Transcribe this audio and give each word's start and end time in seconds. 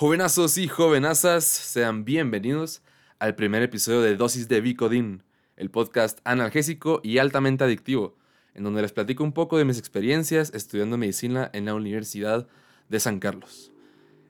Jovenazos 0.00 0.56
y 0.56 0.66
jovenazas, 0.66 1.44
sean 1.44 2.06
bienvenidos 2.06 2.80
al 3.18 3.34
primer 3.34 3.62
episodio 3.62 4.00
de 4.00 4.16
Dosis 4.16 4.48
de 4.48 4.62
Vicodin, 4.62 5.22
el 5.56 5.70
podcast 5.70 6.20
analgésico 6.24 7.02
y 7.04 7.18
altamente 7.18 7.64
adictivo, 7.64 8.16
en 8.54 8.64
donde 8.64 8.80
les 8.80 8.92
platico 8.92 9.24
un 9.24 9.34
poco 9.34 9.58
de 9.58 9.66
mis 9.66 9.78
experiencias 9.78 10.54
estudiando 10.54 10.96
medicina 10.96 11.50
en 11.52 11.66
la 11.66 11.74
Universidad 11.74 12.48
de 12.88 12.98
San 12.98 13.20
Carlos. 13.20 13.72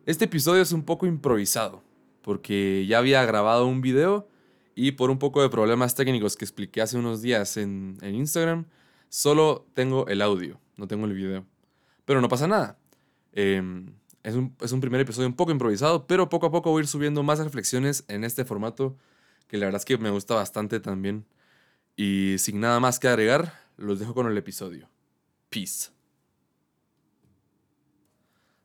Este 0.06 0.24
episodio 0.24 0.60
es 0.60 0.72
un 0.72 0.82
poco 0.82 1.06
improvisado, 1.06 1.84
porque 2.22 2.84
ya 2.88 2.98
había 2.98 3.24
grabado 3.24 3.68
un 3.68 3.80
video 3.80 4.26
y 4.74 4.90
por 4.90 5.08
un 5.08 5.20
poco 5.20 5.40
de 5.40 5.50
problemas 5.50 5.94
técnicos 5.94 6.36
que 6.36 6.46
expliqué 6.46 6.82
hace 6.82 6.98
unos 6.98 7.22
días 7.22 7.56
en, 7.56 7.96
Instagram, 8.02 8.66
solo 9.08 9.68
tengo 9.74 10.08
el 10.08 10.20
audio, 10.20 10.60
no 10.76 10.88
tengo 10.88 11.06
el 11.06 11.12
video. 11.12 11.46
Pero 12.06 12.20
no 12.20 12.28
pasa 12.28 12.48
nada. 12.48 12.76
Em, 13.32 13.99
es 14.22 14.34
un, 14.34 14.56
es 14.60 14.72
un, 14.72 14.80
primer 14.80 15.00
episodio 15.00 15.28
un 15.28 15.34
poco 15.34 15.50
improvisado, 15.50 16.06
pero 16.06 16.28
poco 16.28 16.46
a 16.46 16.50
poco 16.50 16.70
voy 16.70 16.80
a 16.80 16.82
ir 16.82 16.88
subiendo 16.88 17.22
más 17.22 17.38
reflexiones 17.38 18.04
en 18.08 18.24
este 18.24 18.44
formato, 18.44 18.96
que 19.48 19.56
la 19.56 19.66
verdad 19.66 19.80
es 19.80 19.84
que 19.84 19.98
me 19.98 20.10
gusta 20.10 20.34
bastante 20.34 20.80
también. 20.80 21.26
Y 21.96 22.36
sin 22.38 22.60
nada 22.60 22.80
más 22.80 22.98
que 22.98 23.08
agregar, 23.08 23.60
los 23.76 23.98
dejo 23.98 24.14
con 24.14 24.26
el 24.26 24.36
episodio. 24.36 24.88
Peace. 25.48 25.90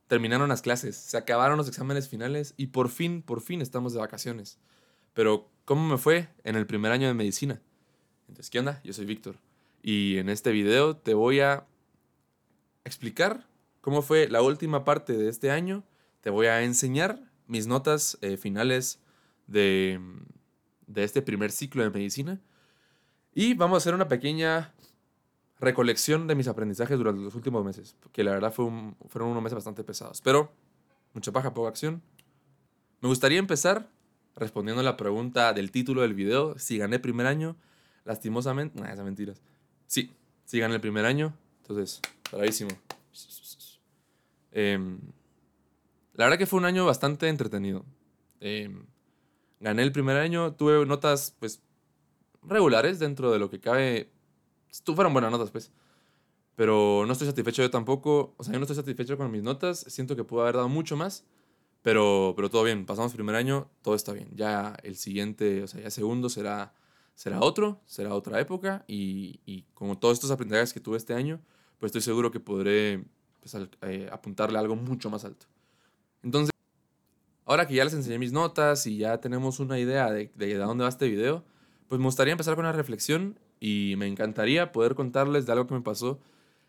Terminaron 0.08 0.50
las 0.50 0.62
clases, 0.62 0.96
se 0.96 1.18
acabaron 1.18 1.58
los 1.58 1.68
exámenes 1.68 2.08
finales 2.08 2.54
y 2.58 2.68
por 2.68 2.90
fin, 2.90 3.24
por 3.24 3.42
fin 3.42 3.62
estamos 3.62 3.94
de 3.94 4.00
vacaciones. 4.00 4.60
Pero, 5.14 5.50
¿cómo 5.64 5.88
me 5.88 5.98
fue 5.98 6.30
en 6.44 6.56
el 6.56 6.68
primer 6.68 6.92
año 6.92 7.08
de 7.08 7.14
medicina? 7.14 7.62
Entonces, 8.28 8.50
¿qué 8.50 8.60
onda? 8.60 8.82
Yo 8.84 8.94
soy 8.94 9.06
Víctor. 9.06 9.38
Y 9.82 10.18
en 10.18 10.30
este 10.30 10.52
video 10.52 10.96
te 10.96 11.14
voy 11.14 11.40
a 11.40 11.66
explicar 12.84 13.48
cómo 13.86 14.02
fue 14.02 14.28
la 14.30 14.42
última 14.42 14.84
parte 14.84 15.14
de 15.14 15.30
este 15.30 15.52
año. 15.52 15.84
Te 16.22 16.32
voy 16.32 16.48
a 16.48 16.64
enseñar 16.64 17.22
mis 17.46 17.68
notas 17.68 18.18
eh, 18.22 18.36
finales 18.36 19.00
de, 19.46 20.02
este 20.96 21.22
primer 21.22 21.52
ciclo 21.52 21.84
de 21.84 21.92
medicina. 21.92 22.42
Y 23.36 23.54
vamos 23.54 23.76
a 23.76 23.78
hacer 23.78 23.94
una 23.94 24.08
pequeña 24.08 24.74
recolección 25.60 26.26
de 26.26 26.34
mis 26.34 26.48
aprendizajes 26.48 26.98
durante 26.98 27.22
los 27.22 27.36
últimos 27.36 27.64
meses, 27.64 27.96
que 28.12 28.24
la 28.24 28.32
verdad 28.32 28.52
fue 28.52 28.66
fueron 29.08 29.30
unos 29.30 29.44
meses 29.44 29.54
bastante 29.54 29.84
pesados. 29.84 30.20
Pero, 30.20 30.52
mucha 31.14 31.32
paja, 31.32 31.54
poca 31.54 31.70
acción. 31.70 32.02
Me 33.02 33.10
gustaría 33.10 33.38
empezar 33.38 33.88
respondiendo 34.36 34.82
a 34.82 34.84
la 34.84 34.98
pregunta 34.98 35.54
del 35.54 35.70
título 35.70 36.02
del 36.02 36.16
video, 36.16 36.58
si 36.58 36.80
gané 36.80 36.98
primer 36.98 37.28
año, 37.28 37.56
lastimosamente, 38.04 38.80
nada, 38.80 38.94
esas 38.94 39.06
mentiras. 39.06 39.44
Sí, 39.86 40.12
sí 40.44 40.58
gané 40.58 40.74
el 40.74 40.82
primer 40.82 41.06
año, 41.06 41.38
entonces, 41.62 42.02
bravísimo. 42.32 42.72
Em, 44.56 45.00
la 46.14 46.24
verdad 46.26 46.38
que 46.38 46.46
fue 46.46 46.58
un 46.60 46.66
año 46.66 46.86
bastante 46.86 47.28
entretenido. 47.28 47.86
Em, 48.40 48.86
gané 49.60 49.84
el 49.84 49.92
primer 49.92 50.16
año, 50.16 50.54
tuve 50.54 50.86
notas 50.86 51.36
pues 51.40 51.62
regulares 52.42 52.98
dentro 52.98 53.32
de 53.32 53.40
lo 53.40 53.50
que 53.50 53.60
cabe. 53.60 54.12
Fueron 54.86 55.12
buenas 55.12 55.30
notas, 55.30 55.52
pues. 55.52 55.72
Pero 56.56 57.04
no 57.06 57.12
estoy 57.12 57.28
satisfecho 57.28 57.64
yo 57.64 57.70
tampoco. 57.70 58.34
O 58.38 58.44
sea, 58.46 58.54
yo 58.54 58.60
no 58.60 58.64
estoy 58.64 58.78
satisfecho 58.78 59.18
con 59.18 59.30
mis 59.30 59.44
notas. 59.44 59.80
Siento 59.90 60.16
que 60.16 60.24
pude 60.24 60.44
haber 60.44 60.56
dado 60.56 60.70
mucho 60.70 60.96
más. 60.96 61.26
Pero, 61.82 62.34
pero 62.38 62.50
todo 62.50 62.64
bien. 62.64 62.86
Pasamos 62.86 63.12
el 63.12 63.18
primer 63.18 63.36
año, 63.36 63.70
todo 63.82 63.94
está 63.96 64.14
bien. 64.14 64.30
Ya 64.36 64.78
el 64.84 64.96
siguiente, 64.96 65.64
o 65.64 65.68
sea, 65.68 65.82
ya 65.82 65.92
segundo 65.92 66.30
será, 66.30 66.74
será 67.14 67.42
otro, 67.42 67.82
será 67.86 68.16
otra 68.16 68.40
época. 68.40 68.86
Y, 68.88 69.42
y 69.46 69.64
como 69.74 69.98
todos 70.00 70.14
estos 70.14 70.32
aprendizajes 70.32 70.74
que 70.74 70.80
tuve 70.80 70.96
este 70.98 71.14
año, 71.14 71.42
pues 71.78 71.90
estoy 71.90 72.02
seguro 72.02 72.32
que 72.32 72.40
podré 72.40 73.04
pues, 73.46 73.70
eh, 73.84 74.10
apuntarle 74.12 74.58
algo 74.58 74.76
mucho 74.76 75.12
más 75.12 75.24
alto. 75.24 75.46
Entonces, 76.24 76.52
ahora 77.46 77.68
que 77.68 77.76
ya 77.76 77.84
les 77.84 77.94
enseñé 77.94 78.18
mis 78.18 78.32
notas 78.32 78.88
y 78.88 78.98
ya 78.98 79.20
tenemos 79.20 79.60
una 79.60 79.78
idea 79.78 80.12
de, 80.12 80.32
de, 80.34 80.56
dónde 80.56 80.84
va 80.84 80.90
este 80.90 81.08
video, 81.08 81.44
pues 81.88 82.00
me 82.00 82.06
gustaría 82.06 82.32
empezar 82.32 82.56
con 82.56 82.66
una 82.66 82.72
reflexión 82.72 83.40
y 83.60 83.94
me 83.98 84.08
encantaría 84.08 84.72
poder 84.72 84.96
contarles 84.96 85.46
de 85.46 85.52
algo 85.52 85.68
que 85.68 85.76
me 85.76 85.82
pasó 85.82 86.20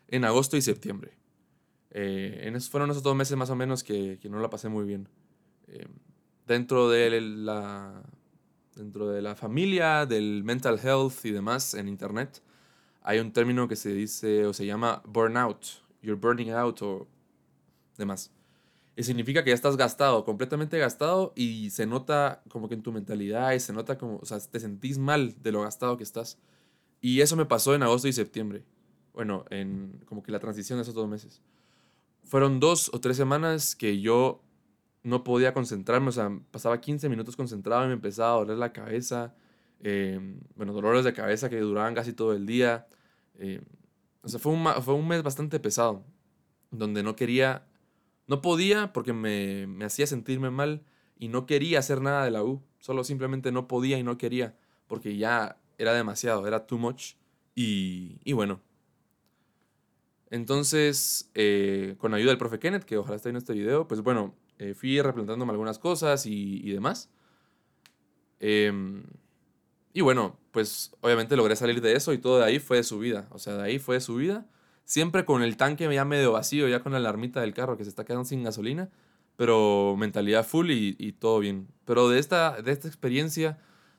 en 0.07 0.23
agosto 0.23 0.55
y 0.55 0.61
septiembre. 0.61 1.17
Eh, 1.89 2.41
en 2.43 2.55
esos 2.55 2.69
fueron 2.69 2.91
esos 2.91 3.01
dos 3.01 3.15
meses 3.15 3.35
más 3.35 3.49
o 3.49 3.55
menos 3.55 3.83
que, 3.83 4.19
no 4.29 4.39
la 4.39 4.51
pasé 4.51 4.69
muy 4.69 4.85
bien. 4.85 5.09
Eh, 5.67 5.87
dentro, 6.45 6.89
de 6.89 7.19
la, 7.21 8.03
dentro 8.75 9.09
de 9.09 9.23
la 9.23 9.35
familia, 9.35 10.05
del 10.05 10.43
mental 10.43 10.79
health 10.83 11.25
y 11.25 11.31
demás 11.31 11.73
en 11.73 11.87
Internet, 11.87 12.43
hay 13.01 13.17
un 13.17 13.33
término 13.33 13.67
que 13.67 13.75
se 13.75 13.93
dice 13.93 14.45
o 14.45 14.53
se 14.53 14.67
llama 14.67 15.01
burnout 15.05 15.86
you're 16.07 16.19
burning 16.19 16.51
out 16.51 16.81
o 16.81 17.07
demás. 17.97 18.31
Y 18.95 19.03
significa 19.03 19.43
que 19.43 19.51
ya 19.51 19.55
estás 19.55 19.77
gastado, 19.77 20.25
completamente 20.25 20.79
gastado 20.79 21.33
y 21.35 21.69
se 21.69 21.85
nota 21.85 22.41
como 22.49 22.67
que 22.67 22.73
en 22.73 22.81
tu 22.81 22.91
mentalidad 22.91 23.51
y 23.51 23.59
se 23.59 23.71
nota 23.71 23.97
como, 23.97 24.17
o 24.17 24.25
sea, 24.25 24.39
te 24.39 24.59
sentís 24.59 24.97
mal 24.97 25.35
de 25.43 25.51
lo 25.51 25.61
gastado 25.61 25.97
que 25.97 26.03
estás. 26.03 26.39
Y 26.99 27.21
eso 27.21 27.35
me 27.35 27.45
pasó 27.45 27.75
en 27.75 27.83
agosto 27.83 28.07
y 28.07 28.13
septiembre. 28.13 28.63
Bueno, 29.13 29.45
en 29.51 29.99
como 30.05 30.23
que 30.23 30.31
la 30.31 30.39
transición 30.39 30.79
de 30.79 30.83
esos 30.83 30.95
dos 30.95 31.07
meses. 31.07 31.41
Fueron 32.23 32.59
dos 32.59 32.89
o 32.91 32.99
tres 32.99 33.17
semanas 33.17 33.75
que 33.75 34.01
yo 34.01 34.41
no 35.03 35.23
podía 35.23 35.53
concentrarme, 35.53 36.09
o 36.09 36.11
sea, 36.11 36.31
pasaba 36.51 36.81
15 36.81 37.07
minutos 37.07 37.35
concentrado 37.35 37.85
y 37.85 37.87
me 37.87 37.93
empezaba 37.93 38.31
a 38.31 38.39
doler 38.39 38.57
la 38.57 38.73
cabeza. 38.73 39.35
Em, 39.81 40.39
bueno, 40.55 40.73
dolores 40.73 41.05
de 41.05 41.13
cabeza 41.13 41.49
que 41.49 41.59
duraban 41.59 41.93
casi 41.93 42.13
todo 42.13 42.33
el 42.33 42.47
día. 42.47 42.87
Eh, 43.35 43.61
o 44.21 44.27
sea, 44.27 44.39
fue 44.39 44.51
un, 44.53 44.65
fue 44.83 44.93
un 44.93 45.07
mes 45.07 45.23
bastante 45.23 45.59
pesado, 45.59 46.03
donde 46.71 47.03
no 47.03 47.15
quería, 47.15 47.67
no 48.27 48.41
podía 48.41 48.93
porque 48.93 49.13
me, 49.13 49.67
me 49.67 49.85
hacía 49.85 50.07
sentirme 50.07 50.49
mal 50.49 50.83
y 51.17 51.29
no 51.29 51.45
quería 51.45 51.79
hacer 51.79 52.01
nada 52.01 52.23
de 52.25 52.31
la 52.31 52.43
U. 52.43 52.61
Solo 52.79 53.03
simplemente 53.03 53.51
no 53.51 53.67
podía 53.67 53.97
y 53.97 54.03
no 54.03 54.17
quería 54.17 54.57
porque 54.87 55.17
ya 55.17 55.57
era 55.77 55.93
demasiado, 55.93 56.47
era 56.47 56.65
too 56.67 56.77
much. 56.77 57.13
Y, 57.55 58.19
y 58.23 58.33
bueno. 58.33 58.61
Entonces, 60.29 61.31
eh, 61.35 61.95
con 61.99 62.13
ayuda 62.13 62.31
del 62.31 62.37
profe 62.37 62.59
Kenneth, 62.59 62.83
que 62.83 62.97
ojalá 62.97 63.15
esté 63.15 63.29
en 63.29 63.37
este 63.37 63.53
video, 63.53 63.87
pues 63.87 64.01
bueno, 64.01 64.35
eh, 64.57 64.73
fui 64.73 65.01
replantándome 65.01 65.51
algunas 65.51 65.79
cosas 65.79 66.25
y, 66.25 66.61
y 66.67 66.71
demás. 66.71 67.09
Eh, 68.39 68.71
y 69.97 70.01
bueno, 70.01 70.37
pues 70.51 70.91
obviamente 71.01 71.35
logré 71.35 71.55
salir 71.55 71.81
de 71.81 71.95
eso 71.95 72.13
y 72.13 72.19
todo 72.19 72.37
de 72.37 72.45
ahí 72.45 72.59
fue 72.59 72.77
de 72.77 72.83
subida. 72.83 73.27
O 73.31 73.39
sea, 73.39 73.57
de 73.57 73.63
ahí 73.63 73.79
fue 73.79 73.95
de 73.95 74.01
subida. 74.01 74.45
Siempre 74.85 75.25
con 75.25 75.41
el 75.41 75.57
tanque 75.57 75.91
ya 75.91 76.05
medio 76.05 76.33
vacío, 76.33 76.67
ya 76.67 76.81
con 76.81 76.91
la 76.91 76.99
alarmita 76.99 77.41
del 77.41 77.55
carro 77.55 77.77
que 77.77 77.83
se 77.83 77.89
está 77.89 78.05
quedando 78.05 78.23
sin 78.23 78.43
gasolina. 78.43 78.91
Pero 79.37 79.95
mentalidad 79.97 80.45
full 80.45 80.69
y, 80.69 81.13
todo 81.13 81.39
bien. 81.39 81.67
Pero 81.83 82.09
de 82.09 82.19
esta, 82.19 82.61
de 82.61 82.71
esta 82.73 82.87
experiencia 82.87 83.57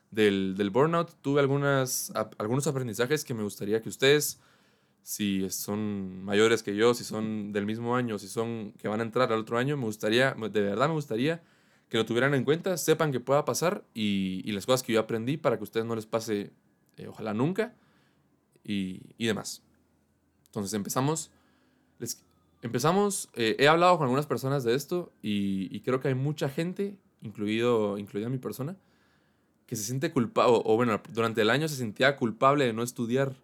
del, 0.09 0.55
del 0.55 0.69
burnout 0.69 1.15
tuve 1.21 1.41
algunas, 1.41 2.13
algunos 2.37 2.65
aprendizajes 2.65 3.25
que 3.25 3.33
me 3.33 3.43
gustaría 3.43 3.81
que 3.81 3.89
ustedes, 3.89 4.39
si 5.03 5.49
son 5.49 6.23
mayores 6.23 6.63
que 6.63 6.77
yo, 6.77 6.93
si 6.93 7.03
son 7.03 7.51
del 7.51 7.65
mismo 7.65 7.97
año, 7.97 8.17
si 8.19 8.29
son 8.29 8.71
que 8.77 8.87
van 8.87 9.01
a 9.01 9.03
entrar 9.03 9.33
al 9.33 9.39
otro 9.39 9.57
año, 9.57 9.75
me 9.75 9.83
gustaría, 9.83 10.33
de 10.33 10.61
verdad 10.61 10.87
me 10.87 10.93
gustaría 10.93 11.43
que 11.89 11.97
lo 11.97 12.05
tuvieran 12.05 12.33
en 12.35 12.43
cuenta, 12.43 12.77
sepan 12.77 13.11
que 13.11 13.19
pueda 13.19 13.45
pasar 13.45 13.83
y, 13.93 14.49
las 14.51 14.65
cosas 14.65 14.83
que 14.83 14.93
yo 14.93 14.99
aprendí 14.99 15.37
para 15.37 15.57
que 15.57 15.61
a 15.61 15.63
ustedes 15.63 15.85
no 15.85 15.95
les 15.95 16.05
pase, 16.05 16.51
eh, 16.97 17.07
ojalá 17.07 17.33
nunca, 17.33 17.73
y, 18.63 19.01
y, 19.17 19.25
demás. 19.25 19.63
Entonces 20.45 20.73
empezamos. 20.73 21.31
Les, 21.97 22.23
empezamos, 22.61 23.29
eh, 23.33 23.55
he 23.59 23.67
hablado 23.67 23.97
con 23.97 24.05
algunas 24.05 24.27
personas 24.27 24.63
de 24.63 24.75
esto 24.75 25.11
y, 25.21 25.79
creo 25.81 25.99
que 25.99 26.09
hay 26.09 26.15
mucha 26.15 26.47
gente, 26.47 26.97
incluido, 27.21 27.97
incluida 27.97 28.29
mi 28.29 28.37
persona, 28.37 28.77
que 29.65 29.75
se 29.75 29.83
siente 29.83 30.11
culpable, 30.11 30.51
o, 30.51 30.61
o 30.63 30.75
bueno, 30.75 31.01
durante 31.11 31.41
el 31.41 31.49
año 31.49 31.67
se 31.67 31.75
sentía 31.75 32.15
culpable 32.17 32.65
de 32.65 32.73
no 32.73 32.83
estudiar. 32.83 33.35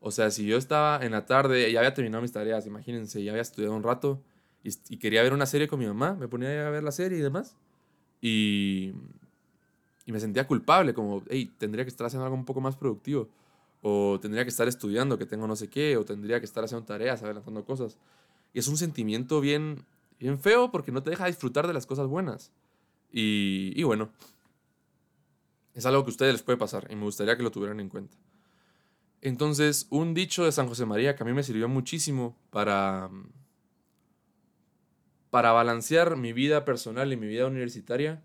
O 0.00 0.10
sea, 0.10 0.30
si 0.30 0.44
yo 0.44 0.58
estaba 0.58 1.02
en 1.02 1.12
la 1.12 1.24
tarde, 1.24 1.72
ya 1.72 1.78
había 1.78 1.94
terminado 1.94 2.20
mis 2.20 2.32
tareas, 2.32 2.66
imagínense, 2.66 3.24
ya 3.24 3.32
había 3.32 3.42
estudiado 3.42 3.74
un 3.74 3.82
rato 3.82 4.22
y, 4.64 4.96
quería 4.96 5.22
ver 5.22 5.34
una 5.34 5.46
serie 5.46 5.68
con 5.68 5.78
mi 5.78 5.86
mamá, 5.86 6.14
me 6.14 6.26
ponía 6.26 6.66
a 6.66 6.70
ver 6.70 6.82
la 6.82 6.90
serie 6.90 7.18
y 7.18 7.20
demás. 7.20 7.54
Y, 8.22 8.92
y 10.06 10.12
me 10.12 10.18
sentía 10.20 10.46
culpable, 10.46 10.94
como, 10.94 11.22
hey, 11.28 11.52
tendría 11.58 11.84
que 11.84 11.90
estar 11.90 12.06
haciendo 12.06 12.24
algo 12.24 12.36
un 12.36 12.46
poco 12.46 12.62
más 12.62 12.74
productivo. 12.74 13.28
O 13.82 14.18
tendría 14.20 14.44
que 14.44 14.48
estar 14.48 14.66
estudiando, 14.66 15.18
que 15.18 15.26
tengo 15.26 15.46
no 15.46 15.54
sé 15.54 15.68
qué. 15.68 15.98
O 15.98 16.04
tendría 16.04 16.40
que 16.40 16.46
estar 16.46 16.64
haciendo 16.64 16.86
tareas, 16.86 17.22
adelantando 17.22 17.64
cosas. 17.66 17.98
Y 18.54 18.58
es 18.58 18.68
un 18.68 18.78
sentimiento 18.78 19.42
bien, 19.42 19.84
bien 20.18 20.38
feo 20.38 20.70
porque 20.70 20.92
no 20.92 21.02
te 21.02 21.10
deja 21.10 21.26
disfrutar 21.26 21.66
de 21.66 21.74
las 21.74 21.84
cosas 21.84 22.06
buenas. 22.06 22.50
Y, 23.12 23.72
y 23.76 23.82
bueno, 23.82 24.10
es 25.74 25.84
algo 25.84 26.04
que 26.04 26.08
a 26.08 26.12
ustedes 26.12 26.32
les 26.32 26.42
puede 26.42 26.56
pasar 26.56 26.86
y 26.90 26.96
me 26.96 27.02
gustaría 27.02 27.36
que 27.36 27.42
lo 27.42 27.50
tuvieran 27.50 27.80
en 27.80 27.90
cuenta. 27.90 28.16
Entonces, 29.20 29.86
un 29.90 30.14
dicho 30.14 30.44
de 30.44 30.52
San 30.52 30.68
José 30.68 30.86
María 30.86 31.14
que 31.16 31.22
a 31.22 31.26
mí 31.26 31.32
me 31.32 31.42
sirvió 31.42 31.68
muchísimo 31.68 32.36
para 32.50 33.10
para 35.34 35.50
balancear 35.50 36.16
mi 36.16 36.32
vida 36.32 36.64
personal 36.64 37.12
y 37.12 37.16
mi 37.16 37.26
vida 37.26 37.48
universitaria 37.48 38.22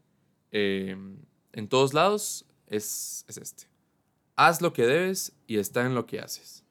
em, 0.52 1.18
en 1.54 1.68
todos 1.68 1.96
lados 1.96 2.46
es, 2.68 3.26
es, 3.28 3.40
este. 3.40 3.64
Haz 4.36 4.62
lo 4.62 4.74
que 4.74 4.86
debes 4.86 5.34
y 5.48 5.58
está 5.58 5.88
en 5.88 5.96
lo 5.96 6.06
que 6.06 6.20
haces. 6.20 6.64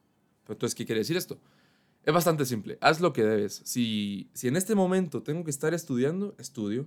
Entonces, 0.47 0.77
¿qué 0.77 0.87
quiere 0.87 1.01
decir 1.01 1.17
esto? 1.17 1.41
Es 2.05 2.15
bastante 2.15 2.45
simple. 2.45 2.79
Haz 2.81 3.01
lo 3.01 3.13
que 3.13 3.25
debes. 3.25 3.63
Si, 3.65 4.31
si 4.33 4.47
en 4.47 4.55
este 4.55 4.77
momento 4.77 5.25
tengo 5.25 5.43
que 5.43 5.51
estar 5.51 5.75
estudiando, 5.75 6.37
estudio. 6.39 6.87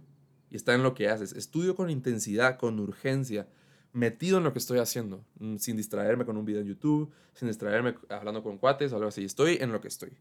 y 0.49 0.55
está 0.55 0.73
en 0.73 0.81
lo 0.81 0.93
que 0.93 1.09
haces. 1.09 1.33
Estudio 1.33 1.75
con 1.75 1.89
intensidad, 1.89 2.57
con 2.57 2.79
urgencia, 2.79 3.49
metido 3.91 4.37
en 4.37 4.45
lo 4.45 4.53
que 4.53 4.59
estoy 4.59 4.79
haciendo, 4.79 5.25
mm, 5.39 5.57
sin 5.57 5.75
distraerme 5.75 6.23
con 6.23 6.37
un 6.37 6.45
video 6.45 6.61
en 6.61 6.67
YouTube, 6.67 7.11
sin 7.33 7.49
distraerme 7.49 7.95
hablando 8.07 8.43
con 8.43 8.57
cuates 8.57 8.93
o 8.93 8.95
algo 8.95 9.09
así. 9.09 9.25
Estoy 9.25 9.57
en 9.59 9.73
lo 9.73 9.81
que 9.81 9.89
estoy. 9.89 10.13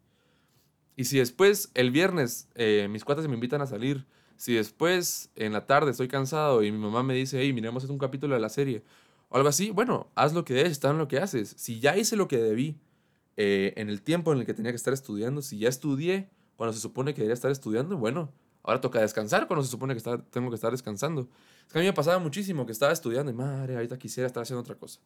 Y 1.01 1.07
si 1.07 1.17
después, 1.17 1.71
el 1.73 1.91
viernes, 1.91 2.47
eh, 2.57 2.87
mis 2.91 3.07
cuates 3.07 3.27
me 3.27 3.33
invitan 3.33 3.63
a 3.63 3.67
salir, 3.67 4.05
si 4.37 4.53
después, 4.53 5.31
en 5.35 5.55
la 5.55 5.65
tarde, 5.65 5.93
estoy 5.93 6.09
cansado 6.09 6.63
y 6.63 6.71
mi 6.71 6.77
mamá 6.77 7.03
me 7.03 7.15
dice, 7.15 7.41
hey, 7.41 7.55
miremos 7.55 7.85
un 7.85 7.97
capítulo 7.97 8.35
de 8.35 8.41
la 8.43 8.51
serie, 8.51 8.85
o 9.31 9.37
algo 9.39 9.49
así, 9.49 9.71
bueno, 9.71 10.09
haz 10.15 10.35
lo 10.35 10.45
que 10.45 10.53
debes, 10.53 10.73
está 10.73 10.91
en 10.91 10.99
lo 10.99 11.09
que 11.09 11.19
haces. 11.19 11.55
Si 11.57 11.81
ya 11.81 11.97
hice 11.97 12.17
lo 12.17 12.29
que 12.29 12.37
debí 12.37 12.77
eh, 13.39 13.73
en 13.79 13.89
el 13.89 14.03
tiempo 14.03 14.31
en 14.35 14.41
el 14.41 14.45
que 14.45 14.53
tenía 14.53 14.73
que 14.73 14.77
estar 14.77 14.93
estudiando, 14.93 15.41
si 15.41 15.59
ya 15.59 15.71
estudié 15.71 16.29
cuando 16.57 16.75
se 16.75 16.81
supone 16.81 17.15
que 17.15 17.23
debería 17.23 17.33
estar 17.33 17.51
estudiando, 17.51 17.97
bueno, 17.97 18.31
ahora 18.63 18.83
toca 18.83 19.01
descansar 19.01 19.47
cuando 19.47 19.65
se 19.65 19.71
supone 19.71 19.97
que 19.97 20.03
tengo 20.31 20.51
que 20.51 20.57
estar 20.57 20.71
descansando. 20.71 21.31
Es 21.67 21.73
que 21.73 21.79
a 21.79 21.81
mí 21.81 21.87
me 21.87 21.95
pasaba 21.95 22.19
muchísimo 22.19 22.67
que 22.67 22.73
estaba 22.73 22.93
estudiando 22.93 23.33
y 23.33 23.35
madre, 23.35 23.75
ahorita 23.75 23.97
quisiera 23.97 24.27
estar 24.27 24.43
haciendo 24.43 24.61
otra 24.61 24.75
cosa. 24.75 25.01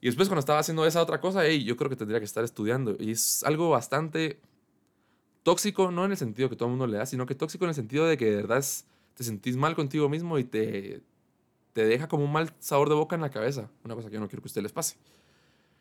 Y 0.00 0.06
después 0.06 0.28
cuando 0.28 0.40
estaba 0.40 0.60
haciendo 0.60 0.86
esa 0.86 1.02
otra 1.02 1.20
cosa, 1.20 1.44
hey, 1.44 1.62
yo 1.62 1.76
creo 1.76 1.90
que 1.90 1.96
tendría 1.96 2.20
que 2.20 2.24
estar 2.24 2.42
estudiando. 2.42 2.96
Y 2.98 3.10
es 3.10 3.42
algo 3.44 3.68
bastante 3.68 4.40
tóxico, 5.46 5.92
no 5.92 6.04
en 6.04 6.10
el 6.10 6.16
sentido 6.16 6.50
que 6.50 6.56
todo 6.56 6.66
el 6.66 6.70
mundo 6.70 6.88
le 6.88 6.98
da, 6.98 7.06
sino 7.06 7.24
que 7.24 7.36
tóxico 7.36 7.64
en 7.66 7.68
el 7.68 7.76
sentido 7.76 8.04
de 8.04 8.16
que 8.16 8.24
de 8.24 8.34
verdad 8.34 8.64
te 9.14 9.22
sentís 9.22 9.56
mal 9.56 9.76
contigo 9.76 10.08
mismo 10.08 10.40
y 10.40 10.44
te, 10.44 11.04
te 11.72 11.84
deja 11.84 12.08
como 12.08 12.24
un 12.24 12.32
mal 12.32 12.52
sabor 12.58 12.88
de 12.88 12.96
boca 12.96 13.14
en 13.14 13.22
la 13.22 13.30
cabeza. 13.30 13.70
Una 13.84 13.94
cosa 13.94 14.08
que 14.08 14.14
yo 14.14 14.20
no 14.20 14.26
quiero 14.26 14.42
que 14.42 14.46
a 14.46 14.50
ustedes 14.50 14.64
les 14.64 14.72
pase. 14.72 14.96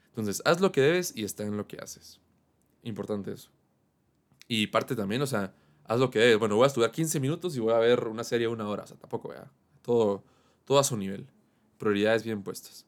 Entonces, 0.10 0.44
haz 0.46 0.62
lo 0.62 0.72
que 0.72 0.82
debes 0.82 1.18
y 1.18 1.24
está 1.24 1.42
en 1.42 1.58
lo 1.58 1.68
que 1.68 1.78
haces. 1.78 2.20
Importante 2.84 3.32
eso. 3.32 3.50
Y 4.48 4.68
parte 4.68 4.96
también, 4.96 5.24
o 5.24 5.26
sea, 5.26 5.52
haz 5.86 6.00
lo 6.00 6.12
que 6.12 6.20
debes. 6.20 6.38
Bueno, 6.38 6.58
voy 6.58 6.66
a 6.66 6.68
estudiar 6.68 6.92
15 6.92 7.20
minutos 7.20 7.58
y 7.58 7.60
voy 7.60 7.74
a 7.74 7.80
ver 7.80 8.08
una 8.08 8.24
serie 8.24 8.48
una 8.48 8.70
hora. 8.70 8.84
O 8.84 8.88
sea, 8.88 8.98
tampoco, 8.98 9.30
vea. 9.30 9.52
Todo, 9.82 10.24
todo 10.64 10.78
a 10.78 10.84
su 10.84 10.96
nivel. 10.96 11.26
Prioridades 11.80 12.24
bien 12.24 12.44
puestas. 12.44 12.86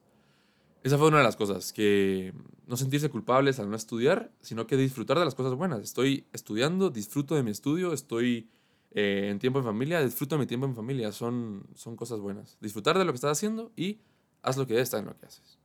Esa 0.83 0.97
fue 0.97 1.07
una 1.07 1.17
de 1.17 1.23
las 1.23 1.35
cosas, 1.35 1.73
que 1.73 2.33
no 2.65 2.77
sentirse 2.77 3.09
culpables 3.09 3.59
al 3.59 3.69
no 3.69 3.75
estudiar, 3.75 4.31
sino 4.41 4.67
que 4.67 4.77
disfrutar 4.77 5.17
de 5.19 5.25
las 5.25 5.35
cosas 5.35 5.55
buenas. 5.55 5.81
Estoy 5.81 6.25
estudiando, 6.33 6.89
disfruto 6.89 7.35
de 7.35 7.43
mi 7.43 7.51
estudio, 7.51 7.93
estoy 7.93 8.49
eh, 8.91 9.27
en 9.29 9.39
tiempo 9.39 9.59
en 9.59 9.65
familia, 9.65 10.03
disfruto 10.03 10.35
de 10.35 10.39
mi 10.39 10.47
tiempo 10.47 10.65
en 10.65 10.75
familia, 10.75 11.11
son, 11.11 11.65
son 11.75 11.95
cosas 11.95 12.19
buenas. 12.19 12.57
Disfrutar 12.61 12.97
de 12.97 13.05
lo 13.05 13.11
que 13.11 13.15
estás 13.15 13.37
haciendo 13.37 13.71
y 13.75 13.99
haz 14.41 14.57
lo 14.57 14.67
que 14.67 14.79
estar 14.79 14.99
en 14.99 15.07
lo 15.07 15.17
que 15.17 15.25
haces. 15.25 15.59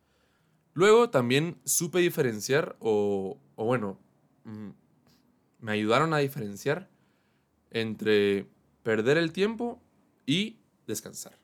Luego 0.74 1.10
también 1.10 1.58
supe 1.64 1.98
diferenciar, 1.98 2.76
o, 2.80 3.38
o 3.56 3.64
bueno, 3.64 3.98
mm, 4.44 4.70
me 5.60 5.72
ayudaron 5.72 6.14
a 6.14 6.18
diferenciar 6.18 6.88
entre 7.70 8.48
perder 8.82 9.18
el 9.18 9.32
tiempo 9.32 9.80
y 10.26 10.56
descansar. 10.86 11.41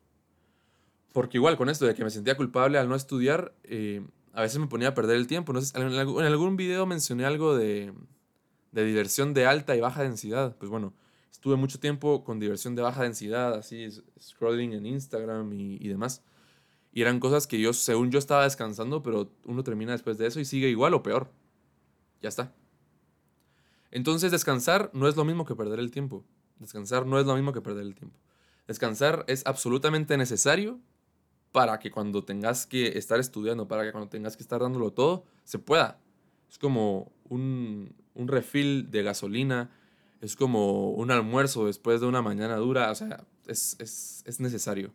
Porque 1.13 1.39
igual 1.39 1.57
con 1.57 1.69
esto 1.69 1.87
de 1.87 1.95
que 1.95 2.05
me 2.05 2.11
sentía 2.11 2.37
culpable 2.37 2.79
al 2.79 2.89
no 2.89 2.95
estudiar, 2.95 3.55
eh, 3.65 4.03
a 4.33 4.43
veces 4.43 4.59
me 4.59 4.67
ponía 4.67 4.89
a 4.89 4.95
perder 4.95 5.17
el 5.17 5.27
tiempo. 5.27 5.53
No 5.53 5.61
en, 5.61 6.23
algún 6.23 6.57
video 6.57 6.87
mencioné 6.87 7.25
algo 7.25 7.57
de, 7.57 7.93
de 8.73 8.85
diversión 8.85 9.35
de 9.35 9.47
alta 9.47 9.75
y 9.75 9.81
baja 9.81 10.03
densidad. 10.03 10.57
Pues 10.57 10.71
bueno, 10.71 10.95
estuve 11.39 11.57
mucho 11.57 11.79
tiempo 11.79 12.25
con 12.25 12.41
diversión 12.41 12.75
de 12.75 12.83
baja 12.83 13.03
densidad, 13.03 13.55
así, 13.55 13.89
scrolling 14.21 14.73
en 14.73 14.87
Instagram 14.87 15.53
y, 15.53 15.89
demás. 15.89 16.23
Y 16.93 17.03
eran 17.03 17.21
cosas 17.21 17.47
que 17.47 17.61
yo, 17.61 17.73
según 17.73 18.11
yo, 18.11 18.19
estaba 18.19 18.45
descansando, 18.45 19.03
pero 19.03 19.31
uno 19.45 19.63
termina 19.63 19.93
después 19.93 20.19
de 20.19 20.27
eso 20.27 20.41
y 20.41 20.45
sigue 20.45 20.69
igual 20.69 20.95
o 20.95 21.03
peor. 21.03 21.31
Ya 22.21 22.29
está. 22.29 22.53
Entonces, 23.91 24.33
descansar 24.33 24.91
no 24.93 25.07
es 25.09 25.17
lo 25.17 25.25
mismo 25.25 25.45
que 25.45 25.55
perder 25.55 25.79
el 25.79 25.91
tiempo. 25.91 26.25
Descansar 26.59 27.07
no 27.07 27.21
es 27.21 27.27
lo 27.27 27.35
mismo 27.37 27.53
que 27.53 27.61
perder 27.61 27.85
el 27.85 27.95
tiempo. 27.95 28.19
Descansar 28.67 29.25
es 29.29 29.47
absolutamente 29.47 30.17
necesario 30.17 30.81
para 31.53 31.79
que 31.79 31.91
cuando 31.91 32.25
tengas 32.25 32.67
que 32.67 32.99
estar 32.99 33.19
estudiando, 33.19 33.69
para 33.69 33.85
que 33.85 33.93
cuando 33.93 34.09
tengas 34.09 34.37
que 34.37 34.43
estar 34.43 34.61
dándolo 34.61 34.93
todo, 34.93 35.25
se 35.45 35.59
pueda. 35.59 35.99
Es 36.49 36.59
como 36.59 37.13
un, 37.29 37.95
un 38.15 38.29
refill 38.29 38.91
de 38.91 39.03
gasolina 39.03 39.71
es 40.21 40.37
como 40.37 40.91
un 40.91 41.11
almuerzo 41.11 41.67
después 41.67 42.01
de 42.01 42.07
una 42.07 42.23
mañana 42.23 42.57
dura, 42.57 42.91
o 42.91 42.95
sea, 42.95 43.25
es, 43.47 43.77
es, 43.79 44.23
es 44.27 44.41
necesario. 44.41 44.93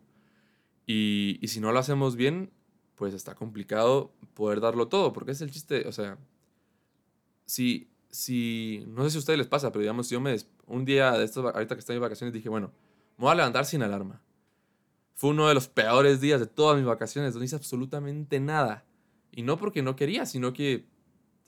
Y, 0.86 1.38
y, 1.40 1.48
si 1.48 1.60
no 1.60 1.72
lo 1.72 1.78
hacemos 1.78 2.14
bien, 2.14 2.50
pues 2.94 3.14
está 3.14 3.34
complicado 3.34 4.12
poder 4.34 4.60
darlo 4.60 4.88
todo, 4.88 5.12
porque 5.12 5.30
es 5.32 5.40
el 5.40 5.50
chiste, 5.50 5.88
o 5.88 5.92
sea, 5.92 6.18
si, 7.46 7.88
si, 8.10 8.84
no 8.88 9.04
sé 9.04 9.10
si 9.10 9.16
a 9.16 9.20
ustedes 9.20 9.38
les 9.38 9.48
pasa, 9.48 9.72
pero 9.72 9.80
digamos, 9.80 10.10
yo 10.10 10.20
me, 10.20 10.36
un 10.66 10.84
día 10.84 11.12
de 11.12 11.24
estos, 11.24 11.44
ahorita 11.54 11.74
que 11.74 11.80
estoy 11.80 11.96
en 11.96 12.02
vacaciones, 12.02 12.34
dije, 12.34 12.50
bueno, 12.50 12.70
me 13.16 13.22
voy 13.24 13.32
a 13.32 13.36
levantar 13.36 13.64
sin 13.64 13.82
alarma. 13.82 14.20
Fue 15.14 15.30
uno 15.30 15.48
de 15.48 15.54
los 15.54 15.68
peores 15.68 16.20
días 16.20 16.40
de 16.40 16.46
todas 16.46 16.76
mis 16.76 16.86
vacaciones, 16.86 17.34
no 17.34 17.42
hice 17.42 17.56
absolutamente 17.56 18.40
nada. 18.40 18.84
Y 19.30 19.42
no 19.42 19.56
porque 19.56 19.82
no 19.82 19.96
quería, 19.96 20.26
sino 20.26 20.52
que, 20.52 20.86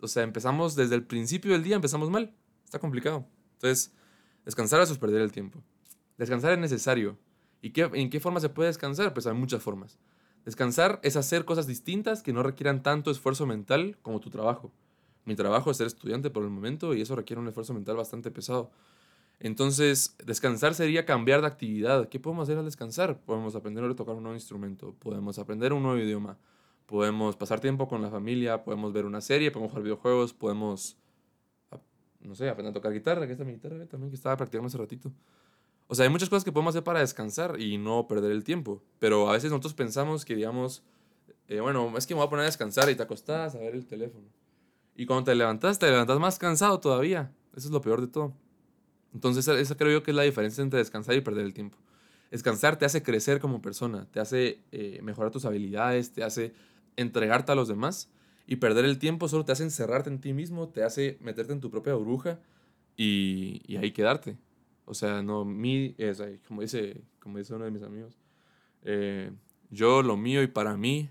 o 0.00 0.08
sea, 0.08 0.22
empezamos 0.22 0.74
desde 0.74 0.94
el 0.94 1.04
principio 1.04 1.52
del 1.52 1.62
día, 1.62 1.76
empezamos 1.76 2.10
mal. 2.10 2.34
Está 2.64 2.78
complicado. 2.78 3.26
Entonces, 3.54 3.92
descansar 4.44 4.80
es 4.80 4.98
perder 4.98 5.22
el 5.22 5.32
tiempo. 5.32 5.62
Descansar 6.16 6.52
es 6.52 6.58
necesario. 6.58 7.18
¿Y 7.60 7.70
qué, 7.70 7.90
en 7.92 8.10
qué 8.10 8.20
forma 8.20 8.40
se 8.40 8.48
puede 8.48 8.68
descansar? 8.68 9.12
Pues 9.12 9.26
hay 9.26 9.34
muchas 9.34 9.62
formas. 9.62 9.98
Descansar 10.44 11.00
es 11.02 11.16
hacer 11.16 11.44
cosas 11.44 11.66
distintas 11.66 12.22
que 12.22 12.32
no 12.32 12.42
requieran 12.42 12.82
tanto 12.82 13.10
esfuerzo 13.10 13.46
mental 13.46 13.98
como 14.02 14.20
tu 14.20 14.30
trabajo. 14.30 14.72
Mi 15.24 15.34
trabajo 15.34 15.72
es 15.72 15.76
ser 15.76 15.88
estudiante 15.88 16.30
por 16.30 16.44
el 16.44 16.50
momento 16.50 16.94
y 16.94 17.00
eso 17.00 17.16
requiere 17.16 17.40
un 17.40 17.48
esfuerzo 17.48 17.74
mental 17.74 17.96
bastante 17.96 18.30
pesado. 18.30 18.70
Entonces, 19.38 20.16
descansar 20.24 20.74
sería 20.74 21.04
cambiar 21.04 21.40
de 21.42 21.46
actividad. 21.46 22.08
¿Qué 22.08 22.18
podemos 22.18 22.44
hacer 22.44 22.58
al 22.58 22.64
descansar? 22.64 23.20
Podemos 23.20 23.54
aprender 23.54 23.84
a 23.84 23.94
tocar 23.94 24.14
un 24.14 24.22
nuevo 24.22 24.36
instrumento, 24.36 24.94
podemos 24.98 25.38
aprender 25.38 25.72
un 25.72 25.82
nuevo 25.82 25.98
idioma, 25.98 26.38
podemos 26.86 27.36
pasar 27.36 27.60
tiempo 27.60 27.86
con 27.88 28.00
la 28.00 28.10
familia, 28.10 28.64
podemos 28.64 28.92
ver 28.92 29.04
una 29.04 29.20
serie, 29.20 29.50
podemos 29.50 29.70
jugar 29.70 29.84
videojuegos, 29.84 30.32
podemos 30.32 30.96
no 32.26 32.34
sé, 32.34 32.48
aprender 32.48 32.70
a 32.70 32.74
tocar 32.74 32.92
guitarra, 32.92 33.26
que 33.26 33.32
esta 33.32 33.44
es 33.44 33.46
mi 33.46 33.54
guitarra 33.54 33.86
también, 33.86 34.10
que 34.10 34.16
estaba 34.16 34.36
practicando 34.36 34.66
hace 34.66 34.78
ratito. 34.78 35.12
O 35.88 35.94
sea, 35.94 36.04
hay 36.04 36.10
muchas 36.10 36.28
cosas 36.28 36.44
que 36.44 36.52
podemos 36.52 36.72
hacer 36.74 36.82
para 36.82 37.00
descansar 37.00 37.60
y 37.60 37.78
no 37.78 38.08
perder 38.08 38.32
el 38.32 38.42
tiempo. 38.42 38.82
Pero 38.98 39.28
a 39.28 39.32
veces 39.32 39.50
nosotros 39.50 39.74
pensamos 39.74 40.24
que, 40.24 40.34
digamos, 40.34 40.82
eh, 41.48 41.60
bueno, 41.60 41.96
es 41.96 42.06
que 42.06 42.14
me 42.14 42.18
voy 42.18 42.26
a 42.26 42.30
poner 42.30 42.42
a 42.42 42.46
descansar 42.46 42.90
y 42.90 42.96
te 42.96 43.02
acostás 43.02 43.54
a 43.54 43.58
ver 43.58 43.74
el 43.74 43.86
teléfono. 43.86 44.26
Y 44.96 45.06
cuando 45.06 45.24
te 45.24 45.34
levantas, 45.34 45.78
te 45.78 45.88
levantas 45.88 46.18
más 46.18 46.38
cansado 46.38 46.80
todavía. 46.80 47.32
Eso 47.54 47.68
es 47.68 47.72
lo 47.72 47.80
peor 47.80 48.00
de 48.00 48.08
todo. 48.08 48.32
Entonces, 49.16 49.48
esa 49.48 49.76
creo 49.78 49.92
yo 49.92 50.02
que 50.02 50.10
es 50.10 50.14
la 50.14 50.24
diferencia 50.24 50.62
entre 50.62 50.78
descansar 50.78 51.14
y 51.14 51.22
perder 51.22 51.46
el 51.46 51.54
tiempo. 51.54 51.78
Descansar 52.30 52.76
te 52.76 52.84
hace 52.84 53.02
crecer 53.02 53.40
como 53.40 53.62
persona, 53.62 54.06
te 54.10 54.20
hace 54.20 54.60
eh, 54.72 55.00
mejorar 55.02 55.30
tus 55.30 55.46
habilidades, 55.46 56.12
te 56.12 56.22
hace 56.22 56.52
entregarte 56.96 57.50
a 57.50 57.54
los 57.54 57.66
demás. 57.66 58.10
Y 58.46 58.56
perder 58.56 58.84
el 58.84 58.98
tiempo 58.98 59.26
solo 59.26 59.46
te 59.46 59.52
hace 59.52 59.62
encerrarte 59.62 60.10
en 60.10 60.20
ti 60.20 60.34
mismo, 60.34 60.68
te 60.68 60.82
hace 60.82 61.16
meterte 61.22 61.54
en 61.54 61.60
tu 61.60 61.70
propia 61.70 61.94
burbuja 61.94 62.40
y, 62.94 63.74
ahí 63.78 63.92
quedarte. 63.92 64.36
O 64.84 64.92
sea, 64.92 65.22
no, 65.22 65.46
mi, 65.46 65.94
es, 65.96 66.22
como, 66.46 66.60
dice, 66.60 67.00
como 67.18 67.38
dice 67.38 67.54
uno 67.54 67.64
de 67.64 67.70
mis 67.70 67.82
amigos, 67.82 68.18
eh, 68.82 69.32
yo 69.70 70.02
lo 70.02 70.18
mío 70.18 70.42
y 70.42 70.46
para 70.46 70.76
mí, 70.76 71.08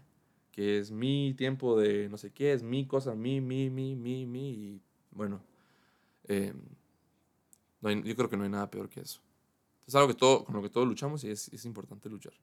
que 0.51 0.77
es 0.77 0.91
mi 0.91 1.33
tiempo 1.33 1.75
de 1.79 2.07
no 2.07 2.17
sé 2.17 2.31
qué, 2.31 2.53
es 2.53 2.61
mi 2.61 2.85
cosa, 2.85 3.15
mi, 3.15 3.41
mi, 3.41 3.71
mi, 3.71 3.95
mi, 3.95 4.27
mi, 4.27 4.49
y 4.51 4.81
bueno, 5.09 5.41
eh, 6.27 6.53
yo 7.91 8.15
creo 8.15 8.29
que 8.29 8.37
no 8.37 8.43
hay 8.43 8.49
nada 8.49 8.69
peor 8.69 8.89
que 8.89 9.01
eso. 9.01 9.19
Es 9.87 9.95
algo 9.95 10.07
que 10.07 10.13
todo, 10.15 10.45
con 10.45 10.55
lo 10.55 10.61
que 10.61 10.69
todos 10.69 10.87
luchamos 10.87 11.23
y 11.23 11.29
es, 11.29 11.49
es 11.49 11.65
importante 11.65 12.09
luchar. 12.09 12.33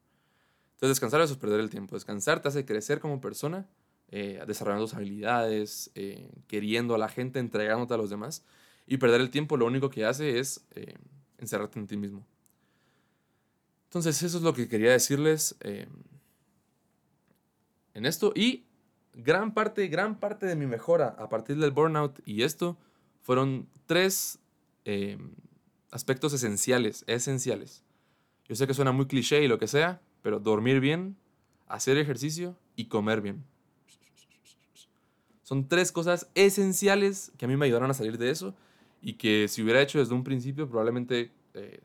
Entonces, 0.75 0.97
descansar 0.97 1.21
eso 1.21 1.33
es 1.35 1.39
perder 1.39 1.61
el 1.61 1.71
tiempo. 1.71 1.97
Descansar 1.97 2.41
te 2.41 2.49
hace 2.49 2.65
crecer 2.65 3.01
como 3.01 3.21
persona 3.21 3.67
eh, 4.15 4.43
desarrollando 4.47 4.85
tus 4.85 4.95
habilidades, 4.95 5.91
eh, 5.95 6.31
queriendo 6.47 6.95
a 6.95 6.99
la 6.99 7.09
gente, 7.09 7.39
entregándote 7.39 7.95
a 7.95 7.97
los 7.97 8.11
demás. 8.11 8.45
Y 8.87 8.99
perder 8.99 9.23
el 9.23 9.31
tiempo 9.31 9.57
lo 9.57 9.65
único 9.65 9.89
que 9.89 10.05
hace 10.05 10.39
es 10.39 10.67
eh, 10.73 10.97
encerrarte 11.39 11.79
en 11.79 11.87
ti 11.87 11.97
mismo. 11.97 12.27
Entonces 13.85 14.23
eso 14.23 14.37
es 14.37 14.43
lo 14.43 14.53
que 14.53 14.69
quería 14.69 14.91
decirles 14.91 15.57
en 17.95 18.05
esto. 18.05 18.33
Y 18.37 18.65
gran 19.15 19.55
parte, 19.55 19.89
gran 19.89 20.21
parte 20.21 20.45
de 20.45 20.57
mi 20.57 20.67
mejora 20.67 21.17
a 21.19 21.31
partir 21.31 21.57
del 21.57 21.71
burnout 21.71 22.21
y 22.27 22.43
esto 22.43 22.77
fueron 23.23 23.67
tres 23.87 24.39
aspectos 25.91 26.33
esenciales, 26.33 27.05
esenciales. 27.07 27.83
Yo 28.49 28.57
sé 28.57 28.67
que 28.67 28.75
suena 28.75 28.93
muy 28.93 29.07
cliché 29.07 29.43
y 29.43 29.49
lo 29.49 29.59
que 29.59 29.69
sea, 29.69 30.01
pero 30.23 30.41
dormir 30.41 30.81
bien, 30.81 31.17
hacer 31.69 31.97
ejercicio 31.99 32.57
y 32.77 32.87
comer 32.87 33.21
bien. 33.21 33.45
Son 35.43 35.69
tres 35.69 35.93
cosas 35.93 36.29
esenciales 36.35 37.33
que 37.37 37.45
a 37.45 37.49
mí 37.49 37.57
me 37.57 37.67
ayudaron 37.67 37.91
a 37.91 37.95
salir 37.95 38.19
de 38.19 38.31
eso 38.31 38.55
y 39.03 39.15
que 39.15 39.49
si 39.49 39.63
hubiera 39.63 39.83
hecho 39.83 39.99
desde 39.99 40.15
un 40.15 40.25
principio 40.25 40.69
probablemente 40.69 41.31
eh, 41.55 41.81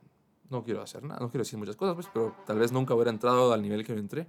no 0.50 0.64
quiero 0.64 0.82
hacer 0.82 1.04
nada, 1.04 1.20
no 1.20 1.30
quiero 1.30 1.44
decir 1.44 1.60
muchas 1.60 1.76
cosas, 1.76 1.96
pues, 1.96 2.08
pero 2.14 2.36
tal 2.46 2.60
vez 2.60 2.72
nunca 2.72 2.94
hubiera 2.94 3.12
entrado 3.12 3.52
al 3.52 3.62
nivel 3.62 3.84
que 3.84 3.94
yo 3.94 4.00
entré. 4.00 4.28